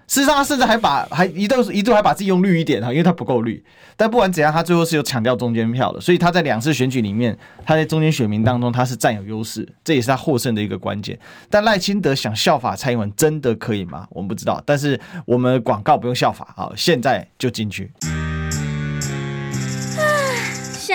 [0.07, 3.61] 事实上他甚至还把还一度一度还把自己用绿一点哈，因为他不够绿。
[3.97, 11.19] 但不管怎样，他最后是有抢掉中间票的，所以他在两次选举里面，他在中间选民当中他是占有优势，这也是他获胜的一个关键。
[11.51, 14.07] 但赖清德想效法蔡英文，真的可以吗？
[14.11, 14.63] 我们不知道。
[14.65, 17.91] 但是我们广告不用效法啊，现在就进去。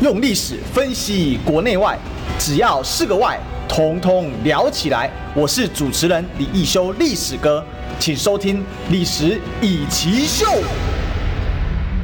[0.00, 1.98] 用历史分析国内外，
[2.38, 3.36] 只要是个“外”，
[3.68, 5.10] 统统聊起来。
[5.34, 7.64] 我是主持人李易修，历史哥，
[7.98, 8.58] 请收听
[8.92, 10.44] 《历史易起 SHOW》。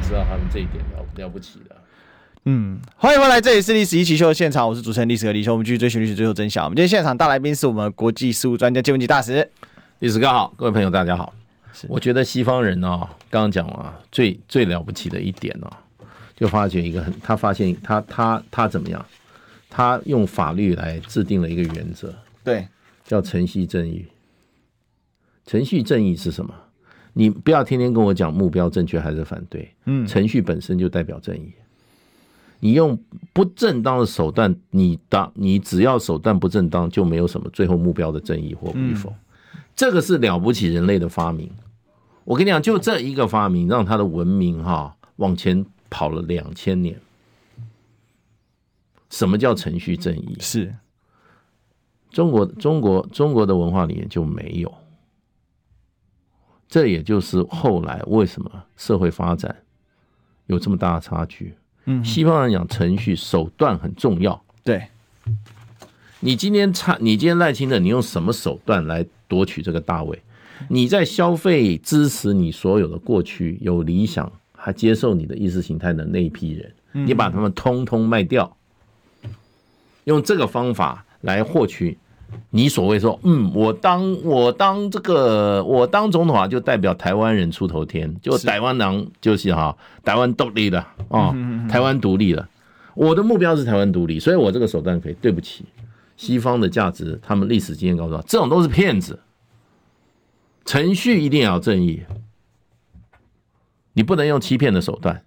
[0.05, 1.75] 知道他们这一点了了不起的。
[2.43, 5.53] 嗯，欢迎回来，这里是历史一起 SHOW 的现场，我是主持人历史哥李修。
[5.53, 6.65] 我们继续追寻历史，追求真相。
[6.65, 9.49] 我们今天现场大来宾是我们国际事务专家、金文吉大使。
[9.99, 11.33] 历史哥好，各位朋友大家好。
[11.87, 15.77] 我觉得西方人呢、哦，刚刚讲啊，最最了不起的一点呢、哦，
[16.35, 19.05] 就发觉一个很，他发现他他他怎么样？
[19.69, 22.67] 他用法律来制定了一个原则，对，
[23.03, 24.05] 叫程序正义。
[25.45, 26.53] 程序正义是什么？
[27.13, 31.51] 你不要天天跟我讲目标正确还是反对，嗯，程序本身就代表正义。
[32.61, 32.97] 你用
[33.33, 39.09] 不正当的手段，你当你只要手段不正当，就没有什么最后目标的正义或与否。
[39.09, 41.51] 嗯、这个是了不起人类的发明。
[42.23, 46.99] 我跟你讲，就这一个发明，让他的文明哈往前跑了两千年。
[49.09, 50.35] 什么叫程序正义？
[50.39, 50.75] 是
[52.09, 54.73] 中国中国中国的文化里面就没有。
[56.67, 59.55] 这也就是后来为什么社会发展
[60.47, 61.53] 有这么大的差距。
[61.85, 64.43] 嗯，西方人讲程序手段很重要。
[64.63, 64.87] 对，
[66.19, 70.21] 你今天差，你今天赖清德，你用什么手段来夺取这个大位？
[70.67, 74.29] 你在消费支持你所有的过去有理想
[74.65, 76.73] 还接受你的意识形态的那一批人，
[77.05, 78.57] 你把他们通通卖掉，
[80.05, 81.99] 用这个方法来获取。
[82.49, 91.31] 你所谓说，嗯，我当我当这个我当总统啊，就代表台湾人出头天，就台湾人就是哈，台湾独立了啊，
[91.69, 92.49] 台湾独立了。
[92.95, 95.13] 我的目标是台湾独立，所以我这个手段可以。
[95.21, 95.63] 对不起，
[96.17, 99.19] 西方的价值，他们历史经验告诉我，这种都是骗子。
[100.65, 102.01] 程序一定要正义，
[103.95, 105.25] 你不能用欺骗的手段，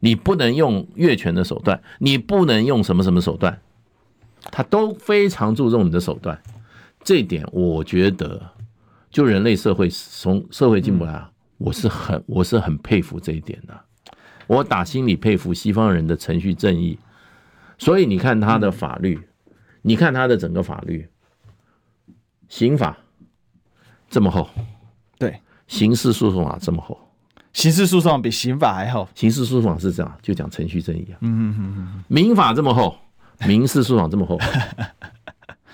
[0.00, 3.60] 你不能用越权的手段，你不能用什么什么手段。
[4.50, 6.40] 他都非常注重你的手段，
[7.02, 8.50] 这一点我觉得，
[9.10, 13.80] 就人类社会从社会进步来啊，我是很我是很佩服这一点的，
[14.46, 16.98] 我打心里佩服西方人的程序正义。
[17.78, 19.20] 所以你看他的法律，
[19.82, 21.08] 你看他的整个法律，
[22.48, 22.96] 刑法
[24.08, 24.48] 这么厚，
[25.18, 27.05] 对，刑事诉讼法这么厚，
[27.56, 32.94] 刑事诉讼比刑法还厚，刑事诉讼是这样，就讲程序正义啊，嗯嗯嗯嗯，民法这么厚。
[33.46, 34.38] 民事诉讼这么厚，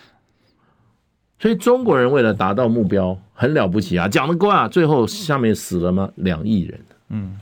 [1.38, 4.08] 所以中国人为了达到目标很了不起啊！
[4.08, 6.10] 讲的过啊，最后下面死了吗？
[6.16, 7.38] 两亿人，嗯，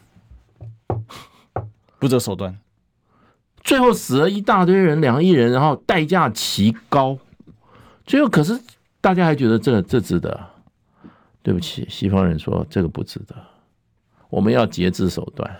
[1.99, 2.59] 不择手段，
[3.63, 7.19] 最后死了一大堆人，两亿人，然后代价奇高，
[8.07, 8.59] 最后可是
[9.03, 10.39] 大家还觉得这这值得？
[11.43, 13.35] 对不起，西方人说这个不值得，
[14.31, 15.51] 我们要节制手段。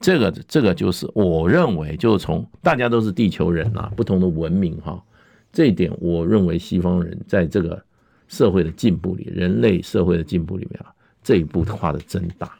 [0.00, 5.02] 这个这个就是我认为，就是从大家都是地球人啊，不同的文明哈，
[5.50, 7.82] 这一点我认为西方人在这个
[8.28, 12.58] 社会的进步里，人类社会的进步里面啊，这一步跨的真大。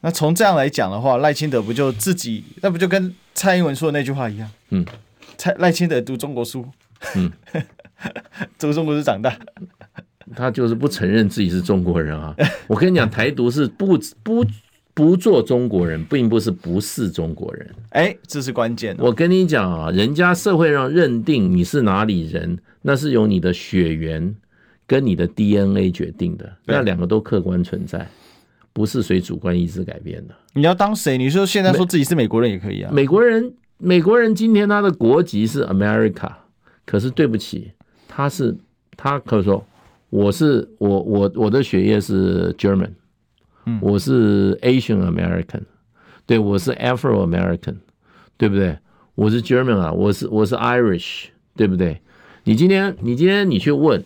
[0.00, 4.50] 那从这样来讲的话，赖清德不就自己，那不就跟蔡英文说的那句话一样？
[4.70, 4.84] 嗯，
[5.36, 6.66] 蔡赖清德读中国书，
[7.14, 7.30] 嗯，
[8.58, 9.38] 读中国书长大，
[10.34, 12.34] 他就是不承认自己是中国人啊。
[12.68, 14.44] 我跟你讲，台独是不不。
[14.96, 17.68] 不做中国人，并不是不是中国人。
[17.88, 18.94] 哎，这是关键。
[19.00, 24.32] 我跟你讲啊，人家社会上认定你是哪里人，那是由你的血缘
[24.86, 28.08] 跟你的 DNA 决定的，那两个都客观存在，
[28.72, 30.34] 不是随主观意志改变的。
[30.52, 31.18] 你要当谁？
[31.18, 32.92] 你说现在说自己是美国人也可以啊。
[32.94, 36.30] 美国人，美国人今天他的国籍是 America，
[36.86, 37.72] 可是对不起，
[38.06, 38.56] 他是
[38.96, 39.66] 他可以说
[40.14, 42.92] 我是我我我的血液是 German。
[43.80, 45.62] 我是 Asian American，
[46.24, 47.76] 对，我是 Afro American，
[48.36, 48.78] 对不对？
[49.16, 51.24] 我是 German 啊，我是我是 Irish，
[51.56, 52.00] 对不对？
[52.44, 54.04] 你今天你今天你去问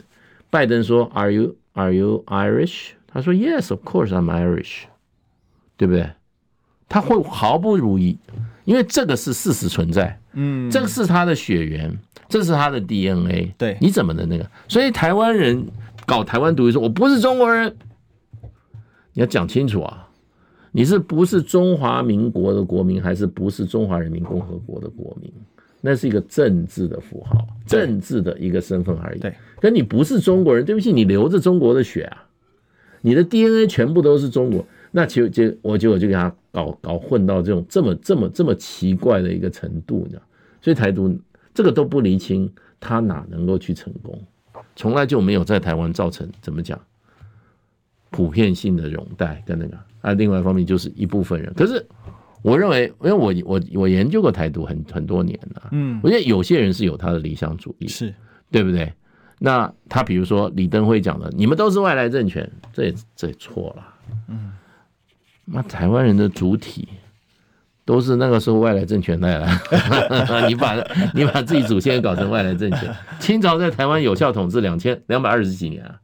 [0.49, 2.93] 拜登说 Are you Are you Irish？
[3.09, 4.85] 他说 Yes, of course I'm Irish，
[5.77, 6.09] 对不对？
[6.89, 8.17] 他会毫不如意，
[8.65, 14.49] 因为这个是事实存在，嗯，这个是他的血缘，这是他的 DNA，对，你怎么的那个？
[14.69, 15.67] 所以台湾人
[16.09, 17.77] 搞台湾独立说，我不是中国人。
[19.13, 20.09] 你要讲清楚啊！
[20.73, 25.31] 你是不是中华民国的国民，还是不是中华人民共和国的国民？
[25.83, 29.19] 那是一个政治的符号，政治的一个身份而已。
[29.19, 32.25] 对，跟你不是中国人，对不起，你流着中国的血啊！
[33.03, 40.23] 你的 DNA 全部都是中国，那其实就我就我就给他搞搞混到这种这么这么这么奇怪的一个程度，你知道？
[40.63, 41.15] 所以台独
[41.53, 44.19] 这个都不厘清，他哪能够去成功？
[44.79, 46.79] 从来就没有在台湾造成怎么讲
[48.11, 50.13] 普遍性的拥戴跟那个啊。
[50.15, 51.85] 另外一方面就是一部分人，可是
[52.43, 58.15] 我认为，因为我我我研究过台独很很多年了，嗯，我觉得有些人是有他的理想主义，是
[58.53, 58.93] 对不对？
[59.41, 63.95] 那他比如说李登辉讲的，你们都是外来政权，这也这也错了，
[64.29, 64.53] 嗯，
[65.45, 66.89] 那台湾人的主体。
[67.89, 69.49] 都是那个时候外来政权来了，
[70.47, 70.75] 你把
[71.15, 72.95] 你把自己祖先搞成外来政权。
[73.19, 75.99] 清朝在台湾有效统治两千两百二十几年啊，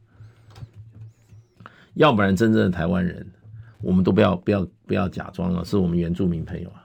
[1.93, 3.27] 要不然真正的台湾人，
[3.83, 6.81] 我们都不要不要不要假装了，是我们原住民朋友啊，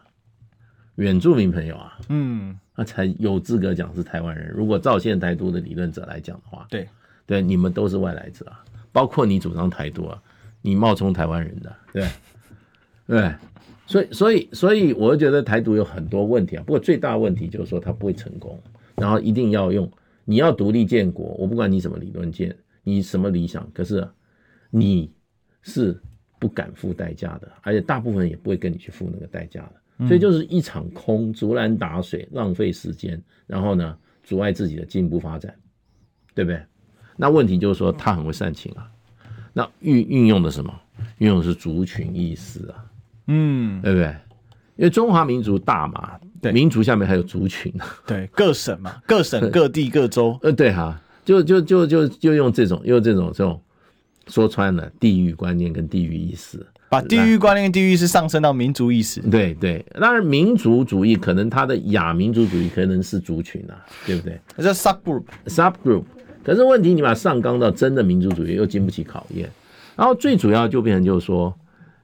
[0.96, 4.52] 原住民朋友啊，嗯，那才有资格讲是台湾人。
[4.54, 6.86] 如果照现台独的理论者来讲的话，对
[7.24, 10.20] 对，你们都是外来者啊，包括你主张台独啊，
[10.60, 12.06] 你冒充台湾人的，对
[13.06, 13.34] 对。
[13.90, 16.62] 所以，所以，所以，我觉得台独有很多问题啊。
[16.64, 18.56] 不过，最大问题就是说，它不会成功。
[18.94, 19.90] 然后，一定要用
[20.24, 24.06] 你要独立建国，我不管你什么理论建，你什么理想，可是
[24.70, 25.12] 你
[25.62, 26.00] 是
[26.38, 30.06] 不敢付代价的，而且大部分人也不会跟你去付那个代价的。
[30.06, 35.52] 所以，就是一场空，竹篮打水，浪费时间，然后呢，阻碍自己的进步发展，
[36.32, 36.62] 对不对？
[37.16, 38.88] 那问题就是说，他很会煽情啊。
[39.52, 40.72] 那运运用的什么？
[41.18, 42.86] 运用的是族群意识啊。
[43.32, 44.08] 嗯，对不对？
[44.76, 47.72] 因为中华民族大嘛，对，民族下面还有族群，
[48.06, 53.60] 对，各省嘛，各省各地各州，呃，对哈，就就就就就用这种用这种这种
[54.26, 64.40] 说穿了地域观念跟地域意识，把地域观念跟地域意识上升到民族意识，对对，当然民族主义可能它的亚民族主义可能是族群啊，对不对？
[64.56, 66.04] 叫 subgroup subgroup，
[66.42, 69.50] 可是问题你把它上纲到真的民族主义又经不起考验，
[69.94, 71.54] 然后最主要就变成就是说。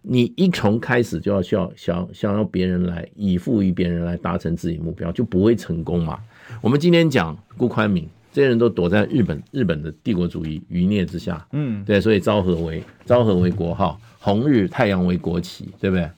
[0.08, 6.20] 你一从开始就要需要想想要别人来以付于别人来达成自己目标，就不会成功嘛。
[6.62, 16.08] 我们今天讲顾宽敏，这些人都躲在日本日本的帝国主义余孽之下，嗯，对，所以昭和为昭和为国号，红日太阳为国旗，对不对？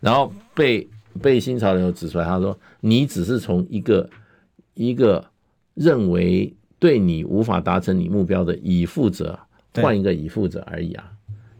[0.00, 0.86] 然后被
[1.22, 4.10] 被新潮流指出来，他说你只是从一个
[4.74, 5.24] 一个
[5.72, 9.38] 认为对你无法达成你目标的已负者
[9.76, 11.11] 换一个已负者而已啊。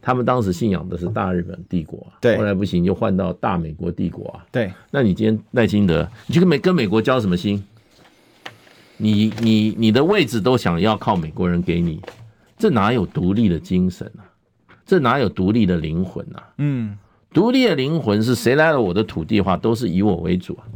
[0.02, 4.70] 他们当时信仰的是大日本帝国啊，对，后来不行就换到大美国帝国啊，对。
[4.90, 7.62] 那你今天赖清德，你去跟美跟美国交什么心？
[8.96, 12.00] 你你你的位置都想要靠美国人给你，
[12.58, 14.26] 这哪有独立的精神啊？
[14.84, 16.42] 这哪有独立的灵魂啊？
[16.58, 16.98] 嗯，
[17.32, 20.66] 独立的灵魂是谁来了我的土地的话，都是以我为主啊。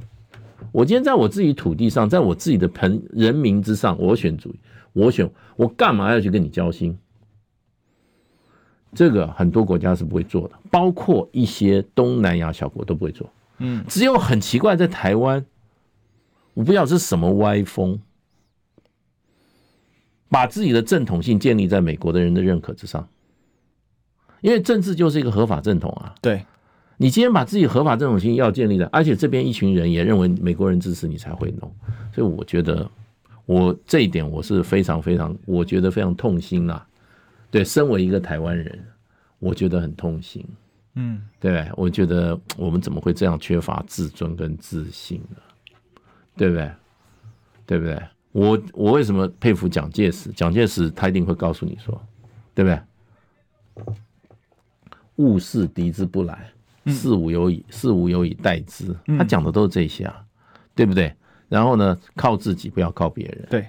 [0.72, 4.54] 我今天在我自己土地上，在我自己的朋人民之上，我选主，
[4.92, 6.96] 我选，我干嘛要去跟你交心？
[8.96, 13.30] 这个很多国家是不会做的，包括一些东南亚小国都不会做。
[13.58, 15.44] 嗯，只有很奇怪，在台湾，
[16.54, 18.00] 我不知道是什么歪风，
[20.30, 23.06] 把自己的正统性建立在美国的人的认可之上，
[24.40, 26.14] 因为政治就是一个合法正统啊。
[26.22, 26.46] 对，
[26.96, 31.70] 你今天把自己合法正统性要建立在，而且这边一群人也认为美国人支持你才会弄，
[32.14, 32.90] 所以我觉得
[33.44, 36.86] 我这一点我是非常非常，我觉得非常痛心啊。
[37.56, 38.86] 对，身为一个台湾人，
[39.38, 40.46] 我觉得很痛心。
[40.92, 45.38] 嗯，对，我觉得我们怎么会这样缺乏自尊跟自信呢？
[46.36, 46.70] 对不对？
[47.64, 47.98] 对不对？
[48.32, 50.30] 我我为什么佩服蒋介石？
[50.32, 51.98] 蒋介石他一定会告诉你说，
[52.54, 53.94] 对不对？
[55.16, 56.50] 勿视敌之不来，
[56.88, 58.94] 事无有以事无有以待之。
[59.16, 60.22] 他讲的都是这些啊，
[60.74, 61.10] 对不对？
[61.48, 63.46] 然后呢，靠自己，不要靠别人。
[63.48, 63.66] 对，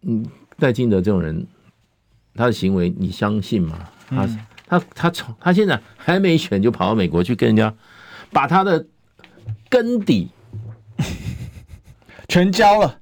[0.00, 0.26] 嗯，
[0.58, 1.46] 戴金德这种人。
[2.34, 3.88] 他的行为，你相信吗？
[4.08, 4.26] 他
[4.66, 7.74] 他他从他现在还没选，就跑到美国去跟人家
[8.30, 8.86] 把他的
[9.68, 10.30] 根底
[12.28, 13.00] 全交了，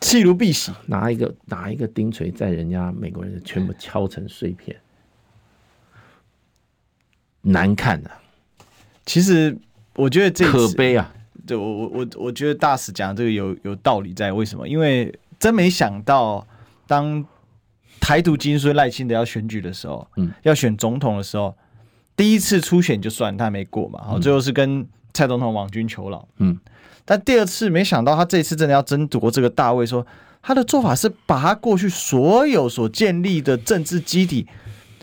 [0.00, 4.74] 弃如敝屣，拿一个拿一个钉锤在人家美国人全部敲成碎片，
[7.42, 8.20] 难看的、啊。
[9.04, 9.56] 其实
[9.94, 11.14] 我觉得这可悲啊！
[11.46, 14.68] 对我我我我觉得大使讲这个有有道理在，为什么？
[14.68, 16.46] 因为真没想到
[16.86, 17.24] 当。
[18.02, 21.56] 台独金孙赖清德要选举的时候，嗯，要选总统的时候，
[22.16, 24.84] 第一次初选就算他没过嘛，好，最后是跟
[25.14, 26.58] 蔡总统网军求饶，嗯，
[27.04, 30.04] 但第二次没想到他这次真的要争夺这个大位，说
[30.42, 34.48] 他的做法是把他过去所有所建立的政治基底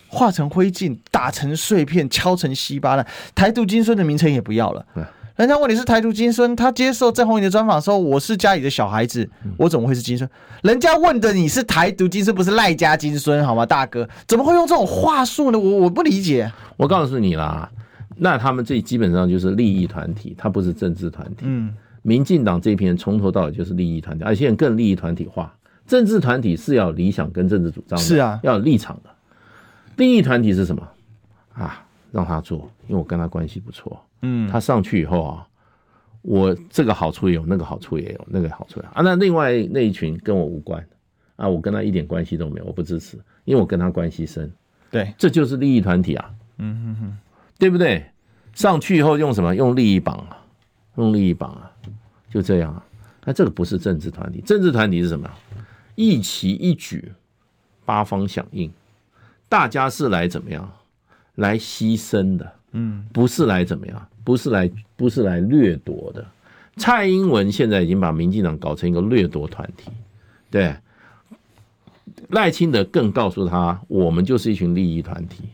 [0.10, 4.86] 化成灰烬，打成碎片，敲成稀巴烂，台独金孙的名称也不要了。
[5.40, 9.26] 人家问你是台独金孙，他接受郑红仪的专访的时候，我是家里的小孩子，
[9.56, 10.30] 我怎么会是金孙？
[10.64, 14.06] 人家问的你是台独金孙，不是赖家金孙，好吗，大哥？
[14.28, 15.58] 怎么会用这种话术呢？
[15.58, 16.52] 我我不理解。
[16.76, 17.72] 我告诉你啦，
[18.18, 21.44] 那他们这基本上就是利益团体，他不是政治团体。
[21.44, 25.56] 嗯，民进党这批人从头到尾就是利益团体，而且更利益团体化。
[25.88, 29.10] 政治团体是要理想跟政治主张的，是啊，要有立场的。
[29.96, 30.86] 利益团体是什么
[31.54, 31.86] 啊？
[32.12, 34.00] 让他做，因为我跟他关系不错。
[34.22, 35.48] 嗯，他上去以后啊，
[36.22, 39.02] 我这个好处也有，那个好处也有，那个好处啊。
[39.02, 40.86] 那另外那一群跟我无关
[41.36, 44.52] 啊，我跟他一点关系都没有，我不支持，因为我跟他关系深。
[44.92, 46.34] 对，这就是利益团体啊。
[46.58, 47.18] 嗯哼哼，
[47.58, 48.06] 对不对？
[48.54, 49.56] 上去以后用什么？
[49.56, 50.38] 用利益绑啊，
[50.98, 51.72] 用利益绑啊，
[52.30, 52.84] 就这样啊。
[53.24, 55.30] 那这个不是政治团体，政治团体是什么？
[55.96, 57.12] 一旗一举，
[57.86, 58.72] 八方响应，
[59.48, 60.70] 大家是来怎么样？
[61.40, 64.08] 来牺牲的，嗯，不是来怎么样？
[64.24, 66.26] 不是来，不是来掠夺的。
[66.78, 69.92] 蔡英文现在已经把民进党搞成一个掠夺团体，
[70.50, 70.76] 对。
[72.30, 75.46] 赖清德更告诉他，我们就是一群利益团体。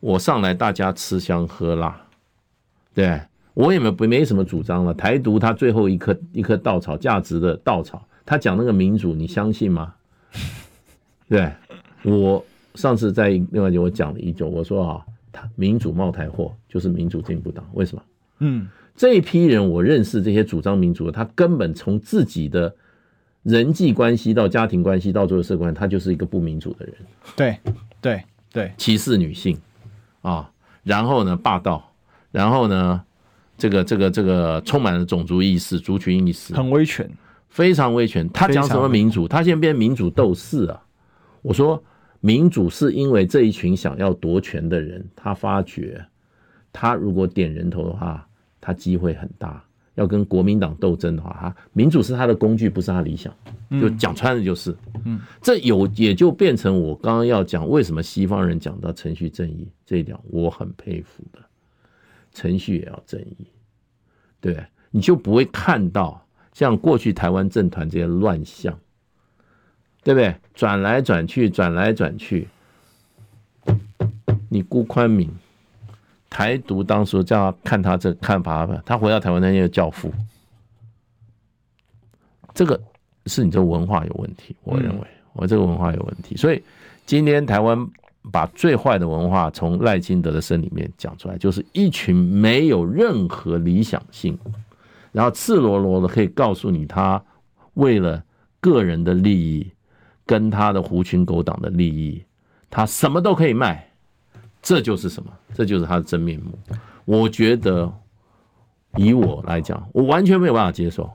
[0.00, 2.00] 我上来，大家吃香喝辣，
[2.94, 3.20] 对，
[3.54, 4.92] 我也没没没什么主张了。
[4.94, 9.94] 台独他最后一颗一颗稻草，价值的稻草，他讲那个民主，你相信吗？
[11.28, 11.52] 对，
[12.02, 12.44] 我
[12.74, 18.02] 上次在另外一节我讲了一种，我说啊，他民主冒台货就是民主进步党，为什么？
[18.40, 22.74] 嗯，这一批人我认识，这些主张民主的，他根本从自己的。
[23.42, 26.94] 人际关系到家庭关系到最后社会关系，他就是一个不民主的人。
[27.34, 27.58] 对，
[28.00, 29.58] 对，对，歧视女性
[30.20, 30.48] 啊，
[30.84, 31.90] 然后呢霸道，
[32.30, 33.02] 然后呢
[33.58, 37.10] 这个这个这个充满了种族意识、族群意识，很威权，
[37.48, 38.30] 非常威权。
[38.30, 39.26] 他讲什么民主？
[39.26, 40.80] 他现在变民主斗士啊！
[41.42, 41.82] 我说
[42.22, 46.02] 民主是因为这一群想要夺权的人，他发觉
[46.72, 48.26] 他如果点人头的话，
[48.62, 49.62] 他机会很大。
[49.94, 53.30] 要跟国民党斗争的话，哈，民主是他的工具，不是他理想，
[53.78, 61.40] 就讲穿了就是，嗯，这有也就变成我刚刚要讲为什么西方人讲到程序正义这一点，我很佩服的，
[62.32, 63.46] 程序也要正义，
[64.40, 68.74] 对，你就不会看到像过去台湾政团这些乱象，
[70.02, 70.34] 对不对？
[70.54, 72.48] 转来转去，转来转去，
[74.48, 75.30] 你辜宽敏。
[76.28, 80.10] 台独当时叫他看他这看法吧，他回到台湾那些教父，
[82.54, 82.80] 这个
[83.26, 85.06] 是你这文化有问题，我认为。
[85.34, 86.62] 我这个文化有问题，所以
[87.06, 87.88] 今天台湾
[88.30, 94.38] 把最坏的文化从赖清德的身里面讲出来，就是一群没有任何理想性，
[95.10, 97.22] 然后赤裸裸的可以告诉你，他
[97.74, 98.22] 为了
[98.60, 99.66] 个人的利益
[100.26, 102.24] 跟他的狐群狗党的利益，
[102.70, 103.88] 他什么都可以卖。
[104.60, 105.32] 这就是什么？
[105.54, 106.56] 这就是他的真面目。
[107.04, 107.92] 我觉得，
[108.96, 111.10] 以我来讲，我完全没有办法接受。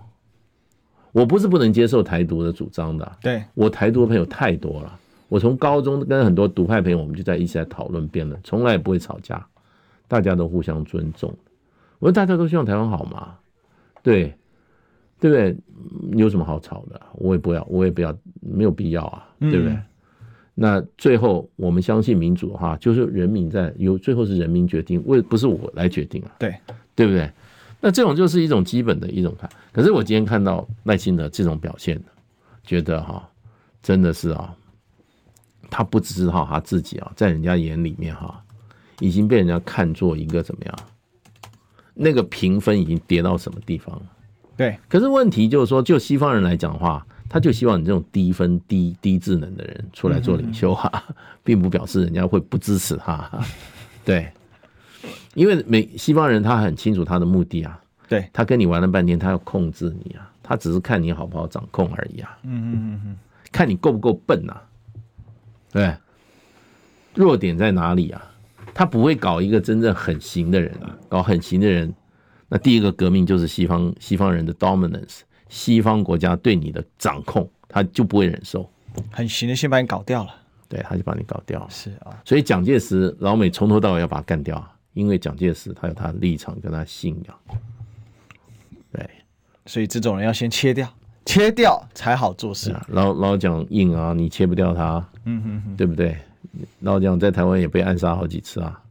[1.14, 5.00] 我不是不能接受台独的主张的，对，我台独的朋友太多了。
[5.30, 9.48] 我从高中跟很多独派朋友，我们就在一起在讨论辩论，从来也不会吵架，
[10.08, 11.34] 大家都互相尊重。
[12.00, 13.36] 我说大家都希望台湾好嘛，
[14.04, 14.38] 对，
[15.20, 15.56] 对不对？
[16.18, 17.02] 有什么好吵的？
[17.14, 19.74] 我也不要，我也不要，没有必要啊，对不对？
[19.74, 19.84] 嗯
[20.60, 26.52] 那最后，我们相信民主的话，就是人民在有最后是人民决定，为不是我来决定啊，对
[26.96, 27.32] 对不对？
[27.80, 29.48] 那这种就是一种基本的一种看。
[29.72, 32.02] 可是我今天看到赖清德这种表现，
[32.64, 33.30] 觉得哈，
[33.84, 34.52] 真的是啊，
[35.70, 38.44] 他不知道他自己啊，在人家眼里面哈，
[39.00, 40.76] 已经被人家看作一个怎么样？
[41.94, 44.12] 那个评分已经跌到什么地方了？
[44.58, 44.78] 对。
[44.90, 47.06] 可是问题就是说，就西方人来讲的话。
[47.30, 50.90] 他就希望你这种低分、低低智能的人出来做领袖哈，
[51.44, 53.30] 并不表示人家会不支持他。
[54.06, 54.32] 对，
[55.34, 57.78] 因为美西方人他很清楚他的目的啊。
[58.08, 62.38] 对，他跟你玩了半天，他要控制你啊，他只是看你好不好掌控而已啊。
[62.44, 63.18] 嗯嗯嗯嗯，
[63.52, 64.56] 看你够不够笨呐？
[65.74, 65.94] 对，
[67.14, 68.24] 弱点在哪里啊？
[68.74, 71.94] 他不会搞一个真正很行的人啊，搞很行的人，
[72.50, 75.20] 那第一个革命就是西方西方人的 dominance。
[75.50, 78.70] 西方国家对你的掌控，他就不会忍受，
[79.10, 80.36] 很行的，先把你搞掉了。
[80.68, 81.68] 对，他就把你搞掉了。
[81.70, 84.62] 是啊，所以蒋介石老美从头到尾要把他干掉，
[84.94, 87.60] 因为蒋介石他有他的立场跟他信仰。
[88.92, 89.10] 对，
[89.66, 90.94] 所以这种人要先切掉，
[91.26, 92.76] 切掉才好做事。
[92.90, 96.18] 老老蒋硬啊，你切不掉他，嗯哼哼，对不对？
[96.82, 98.82] 老蒋在台湾也被暗杀好几次啊。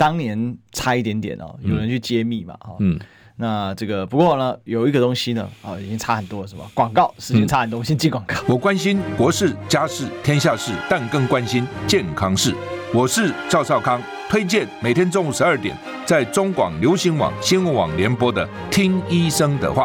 [0.00, 2.98] 当年差一点点哦，有人去揭秘嘛，哈，嗯。
[3.36, 6.64] 那这个不过呢，有一个东西呢，啊，已经差很多了，是吧？
[6.72, 8.34] 广告时间差很多，我先进广告。
[8.48, 12.54] 我关心国事、家事、天下事，但更关心健康事。
[12.94, 15.76] 我是赵少康，推荐每天中午十二点
[16.06, 19.84] 在中广流行网新闻网联播的《听医生的话》。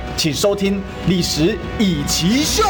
[0.17, 0.75] 请收听
[1.07, 2.63] 《历史易起 SHOW》，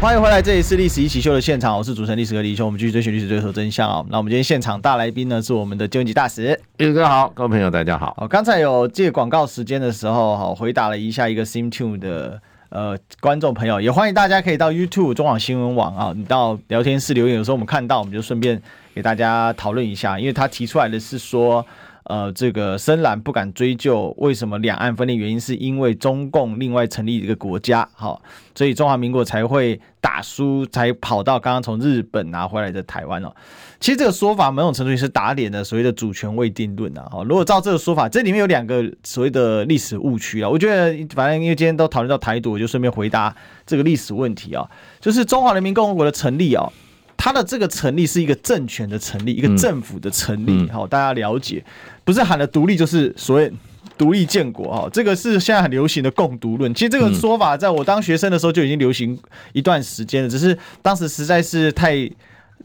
[0.00, 4.04] 欢迎回来，这里是《历史一起 SHOW》的现场，我是主持人历史哥李易修，我们继续追寻历史，追求真相啊！
[4.10, 8.14] 那我们今天现场大来宾呢，是我们的金文吉大使，李哥好，各位朋友大家好。
[8.18, 18.60] 好，刚才有借广告时间的时候，好回答了一下一个 Sim Two 的呃观众朋友，也欢迎大家可以到 YouTube 中网新闻网啊，你到聊天室留言，有时候我们看到，我们就顺便
[18.94, 21.64] 给大家讨论一下，因为他提出来的是说。
[22.08, 28.22] 呃，这个深蓝不敢追究为什么两岸分裂，原因是因为中共另外成立一个国家，好，
[28.54, 33.32] 所以中华民国才会打输，才跑到刚刚从日本拿回来的台湾哦。
[33.80, 37.10] 其实这个说法某种程度也是打脸的所谓的主权未定论啊。
[37.24, 40.48] 如果照这个说法，这里面有两个所谓的历史误区啊。
[40.48, 43.34] 我觉得反正因为今天都讨论到台独，我就顺便回答
[43.66, 44.64] 这个历史问题啊，
[45.00, 46.70] 就是中华人民共和国的成立啊。
[47.16, 51.64] 它的这个成立是一个政权的成立，一个政府的成立，好，大家了解，
[52.04, 53.52] 不是喊了独立就是所谓
[53.98, 56.72] 独立建国哈，这个是现在很流行的共读论。
[56.74, 59.18] 其实这个说法在我当学生的时候就已经流行
[59.52, 62.08] 一段时间了，只是当时实在是太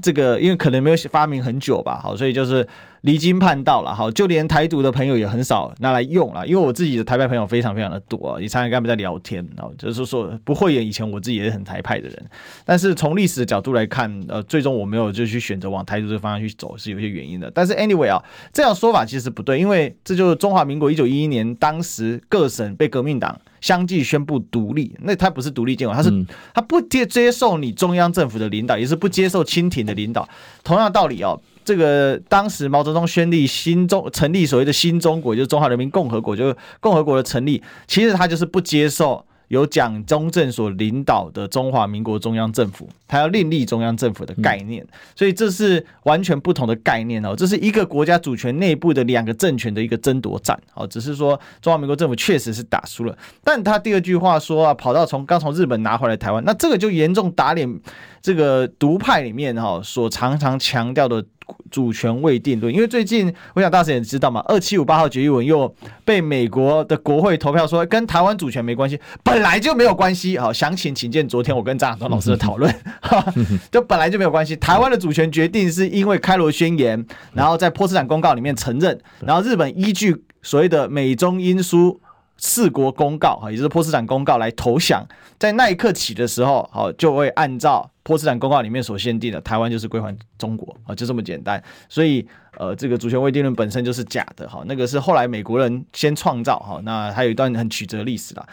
[0.02, 2.68] 这个，因为可能没有发明很久吧，好，所以就是。
[3.02, 12.30] 离经叛道了，好，就连台独的朋友也很少拿来用了，因为我自己的台派朋友非常非常的多，也常常跟他们在聊天，然后就是说不会演，以前我自己也是很台派的人，
[12.64, 17.50] 但是从历史的角度来看，呃，最终我没有就去选择往台独这个方向去走，是有些原因的。
[17.50, 18.24] 但是 anyway 啊，
[18.54, 26.12] 这样说法其实不对，因为这就是中华民国一九一一年当时各省被革命党相继宣布独立，那他不是独立建国，他是
[26.54, 30.30] 他不接接受你中央政府的领导，也是不接受清廷的领导，
[30.64, 31.42] 同样道理哦。
[31.72, 57.80] 这个当时毛泽东宣立新中成立所谓的新中国，就是中华人民共和国，就是共和国的成立，其实他就是不接受由蒋中正所领导的中华民国中央政府，他要另立中央政府的概念，所以这是完全不同的概念哦，这是一个国家主权内部的两个政权的一个争夺战哦，只是说中华民国政府确实是打输了，但他第二句话说啊，跑到从刚从日本拿回来台湾，那这个就严重打脸
[58.22, 61.24] 这个独派里面哈所常常强调的。
[61.70, 65.74] 主权未定论，因为最近我想大家也知道嘛，二七五八号决议文又
[66.06, 70.38] 被美国的国会投票说跟台湾主权没关系，本来就没有关系。
[70.38, 72.74] 好，详情请见昨天我跟张亚东老师的讨论，
[73.72, 74.56] 就本来就没有关系。
[74.56, 82.00] 台湾的主权决定是因为开罗宣言，然后在波茨坦公告里面承认，然后日本依据所谓的美中英苏。
[82.44, 85.06] 四国公告哈，也就是波茨坦公告来投降，
[85.38, 91.64] 在那一刻起的时候，好就会按照波茨坦公告里面所限定的，台湾就是归还中国啊，就这么简单。
[91.88, 92.28] 所以
[92.58, 98.44] 呃，这个主权未定论本身就是假的哈，那个是后来美国人先创造哈，那还有一段很曲折的历史啦。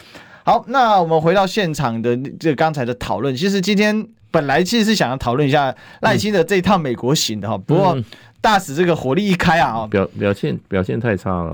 [0.45, 7.99] 好，那我们回到现场的这个刚才的讨论，其实今天本来其实是想要讨论一下赖清德这一趟美国行的哈，不过。
[8.41, 11.53] 大使这个火力一开啊，表表现表现太差了，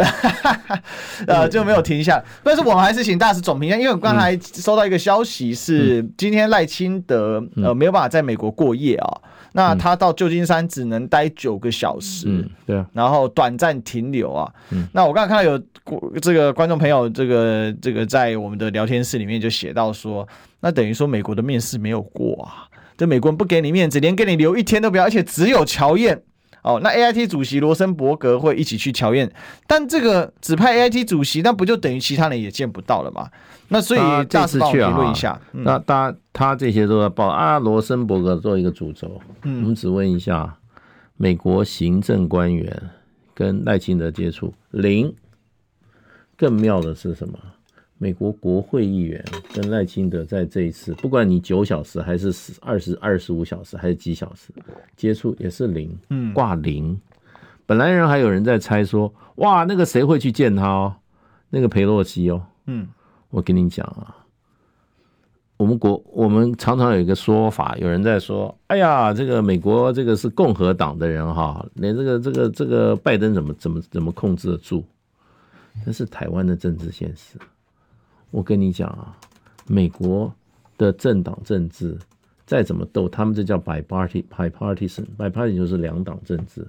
[1.26, 2.22] 呃，就没有停下。
[2.42, 9.20] 但是我们还是请大使总评一下，因为我刚才收到一个消息是，今天赖清德呃没有办法在美国过夜啊，
[9.52, 14.52] 那他到旧金山只能待九个小时，嗯，对啊，然后短暂停留啊，
[14.92, 15.58] 那我刚才看到有
[16.20, 20.28] 这个观众朋友，这个这个在我们的聊天室里面就写到说，
[20.60, 22.68] 那等于说美国的面试没有过啊，
[22.98, 26.22] 这美国人不给你面子，连给你留一天都不要，而且只有乔燕。
[26.64, 29.30] 哦，那 A I T 主席罗森伯格会一起去乔宴，
[29.66, 33.28] 但这个只派 A I T 主席，那不就等于其他人也见不到了吗？
[33.68, 34.00] 那所以
[34.30, 39.20] 这次去啊，一下，那大家他这些都要报啊，罗森伯格做一个主轴。
[39.42, 40.56] 嗯，我们只问一下，
[41.18, 42.90] 美国行政官员
[43.34, 45.14] 跟赖清德接触零，
[46.36, 47.38] 更妙的是什么？
[48.04, 49.24] 美国国会议员
[49.54, 54.52] 跟赖清德在这一次，不管你九小时还是十二十二十五小时还是几小时
[54.94, 57.00] 接触，也是零，嗯，挂零。
[57.64, 60.96] 本来人还有人在猜说，哇，那个谁会去见他哦？
[61.48, 62.86] 那个裴洛西哦，嗯，
[63.30, 64.14] 我跟你讲啊，
[65.56, 74.84] 我们国我们常常有一个说法，有人在说，哎呀，这个美国这个是共和党的人哈，连这个这个这个拜登怎么怎么怎么控制得住？
[75.86, 77.38] 那是台湾的政治现实。
[78.34, 79.16] 我跟你讲啊，
[79.68, 80.34] 美国
[80.76, 81.96] 的政党政治
[82.44, 86.66] 再怎么斗，他们这叫 bipartisan，bipartisan，bipartisan 就是两党政治，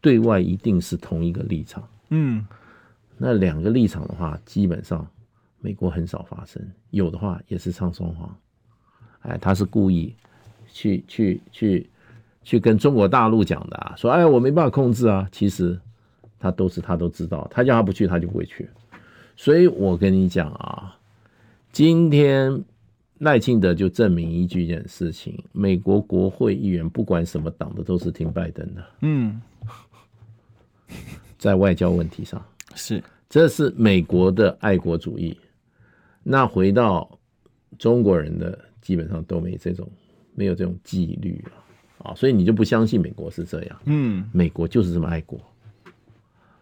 [0.00, 1.88] 对外一定是同一个立场。
[2.08, 2.44] 嗯，
[3.16, 5.06] 那两个立场的话，基本上
[5.60, 8.36] 美国很少发生，有的话也是唱双簧。
[9.20, 10.12] 哎，他是故意
[10.72, 11.88] 去去去
[12.42, 15.28] 去跟中国大陆讲的啊，说哎，我没办法控制啊。
[15.30, 15.80] 其实
[16.40, 18.68] 他都是他都知道，他叫他不去，他就不会去。
[19.36, 20.98] 所以我跟你讲啊，
[21.70, 22.64] 今天
[23.18, 28.84] 赖清德就证明一句一件事情：美国国会议员不管什么党的都是听拜登的。
[29.02, 29.40] 嗯，
[31.38, 32.42] 在外交问题上
[32.74, 35.36] 是，这是美国的爱国主义。
[36.22, 37.08] 那回到
[37.78, 39.86] 中国人的，基本上都没这种
[40.34, 41.44] 没有这种纪律
[41.98, 43.78] 啊，所以你就不相信美国是这样。
[43.84, 45.38] 嗯，美国就是这么爱国，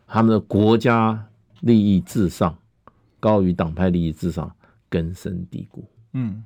[0.09, 1.25] 他们的国家
[1.61, 2.57] 利益至上。
[3.25, 4.55] 高于党派利益至上，
[4.91, 5.83] 根深蒂固。
[6.13, 6.45] 嗯，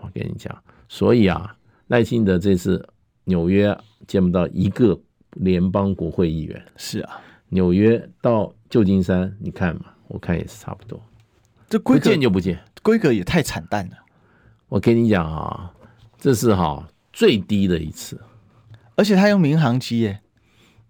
[0.00, 0.52] 我跟你讲，
[0.88, 2.84] 所以啊，赖清德这次
[3.22, 3.78] 纽约
[4.08, 4.98] 见不到一个
[5.34, 6.60] 联邦国会议员。
[6.76, 11.00] 是啊，纽约到旧金山，你看嘛，我看也是差不多。
[11.68, 13.96] 这规见就不见，规格也太惨淡了。
[14.68, 15.72] 我跟你讲啊，
[16.18, 18.20] 这是哈最低的一次，
[18.96, 20.20] 而且他用民航机耶。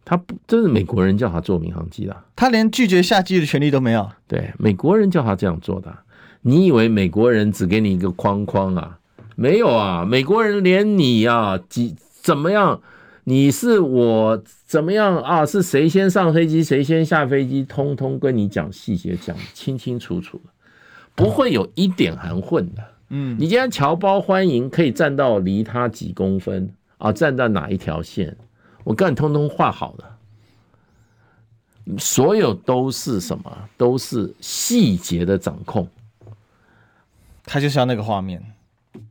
[0.04, 4.08] 他不，这是美国人叫他做民航机的，他连拒绝下机的权利都没有。
[4.26, 5.96] 对，美国人叫他这样做的。
[6.42, 8.98] 你以为美国人只给你一个框框啊？
[9.36, 12.80] 没有啊，美国人连你啊，几怎么样？
[13.24, 15.46] 你是我怎么样啊？
[15.46, 20.40] 是谁先上飞机，谁先下飞机，通通跟你讲细节，讲清清楚楚，
[21.14, 22.82] 不会有一点含混的。
[23.10, 27.12] 嗯，你今天侨胞欢迎，可以站到离他几公分啊？
[27.12, 28.36] 站到哪一条线？
[28.84, 30.18] 我跟你通通画好了，
[31.98, 33.68] 所有都是什么？
[33.76, 35.88] 都是细节的掌控。
[37.44, 38.40] 他就像那个画面，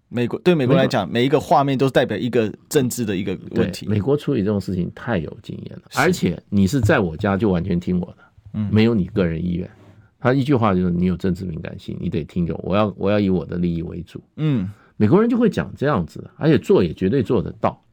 [0.08, 3.86] 美国对美国来讲，每一个画面都代表一个政治的一个问题。
[3.88, 8.18] 美国处理这种事情太有经验了，而且你是在我家就完全听我的，
[8.54, 9.70] 嗯，没有你个人意愿。
[10.20, 14.22] 他一句话就是你有政治敏感性，你得听着，我要我要以我的利益为主。
[14.38, 17.84] 嗯，美国人就会讲这样子，而且做也绝对做得到。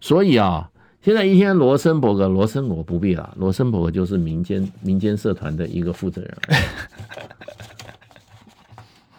[0.00, 0.68] 所以啊。
[1.02, 6.38] 现在一天，罗森伯格，罗森伯不必了，罗森伯格就是民间民间社团的一个负责人，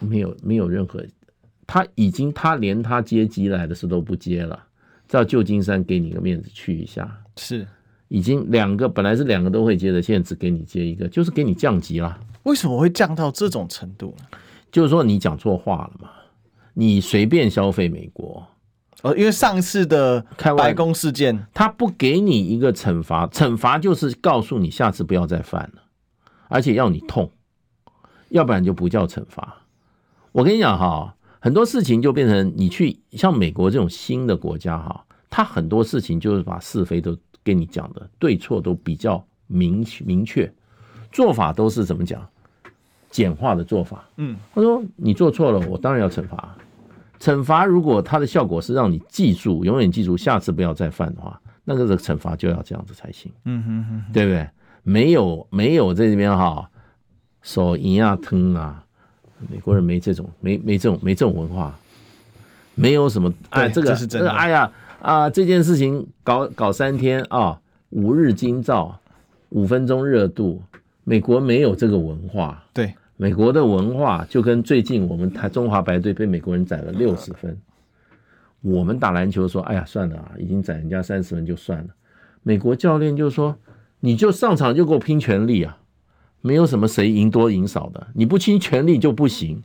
[0.00, 1.04] 没有没有任何，
[1.66, 4.58] 他已经他连他接机来的事都不接了，
[5.08, 7.66] 到旧金山给你个面子去一下，是
[8.08, 12.18] 已经两个本来是两个都会接的，现在只给你接一个，就是给你降级了。
[12.44, 14.38] 为什么会降到这种程度呢？
[14.72, 16.08] 就是说你讲错话了嘛，
[16.72, 18.42] 你随便消费美国。
[19.04, 20.24] 呃，因为上次的
[20.56, 25.82] 白宫事件，他不给你一个惩罚，惩罚就是告诉你下次不要再犯了，
[26.48, 27.30] 而且要你痛，
[28.30, 29.58] 要不然就不叫惩罚。
[30.32, 40.50] 我跟你讲哈，很多事情就变成你去像美国这种新的国家哈，他很多事情就是把是非都跟你讲的，对错都比较明明确，
[41.12, 42.26] 做法都是怎么讲，
[43.10, 44.08] 简化的做法。
[44.16, 46.56] 嗯，他说你做错了，我当然要惩罚。
[47.20, 53.32] 惩罚如果它的效果是让你记住，永远记住，下次不要再犯的话，那个的惩罚就要这样子才行。
[53.44, 54.48] 嗯哼哼，对不对？
[54.82, 56.68] 没有没有在这边哈，
[57.40, 58.84] 手一啊疼啊，
[59.48, 61.74] 美国人没这种没没这种没这种文化，
[62.74, 67.58] 没有什么哎这个这是真的哎呀啊这件事情搞搞三天啊
[67.90, 68.98] 五日惊兆
[69.48, 70.60] 五分钟热度，
[71.04, 72.62] 美国没有这个文化。
[72.74, 72.92] 对。
[73.16, 77.56] 美国的文化就跟最近我们台中华白队被美国人宰了六十分，
[78.60, 81.88] 我们打篮球说，哎呀算了啊，已经宰人家三十分就算了。
[82.42, 83.56] 美国教练就说，
[84.00, 85.78] 你就上场就给我拼全力啊，
[86.40, 89.62] 没有什么谁赢多赢少的，你不拼全力就不行。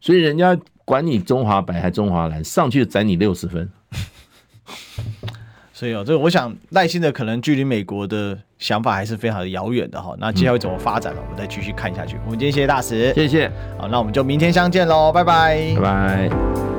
[0.00, 3.68] 所以人家管你中华白还中华蓝，上去宰你六十分。
[5.76, 10.14] 所以哦，这个我想耐心的可能距离美国的想法还是非常的遥远的哈。
[10.18, 11.20] 那接下来会怎么发展呢？
[11.20, 12.16] 我们再继续看下去。
[12.24, 13.50] 我们今天谢谢大使，谢谢。
[13.76, 16.73] 好，那我们就明天相见喽，拜拜，拜拜。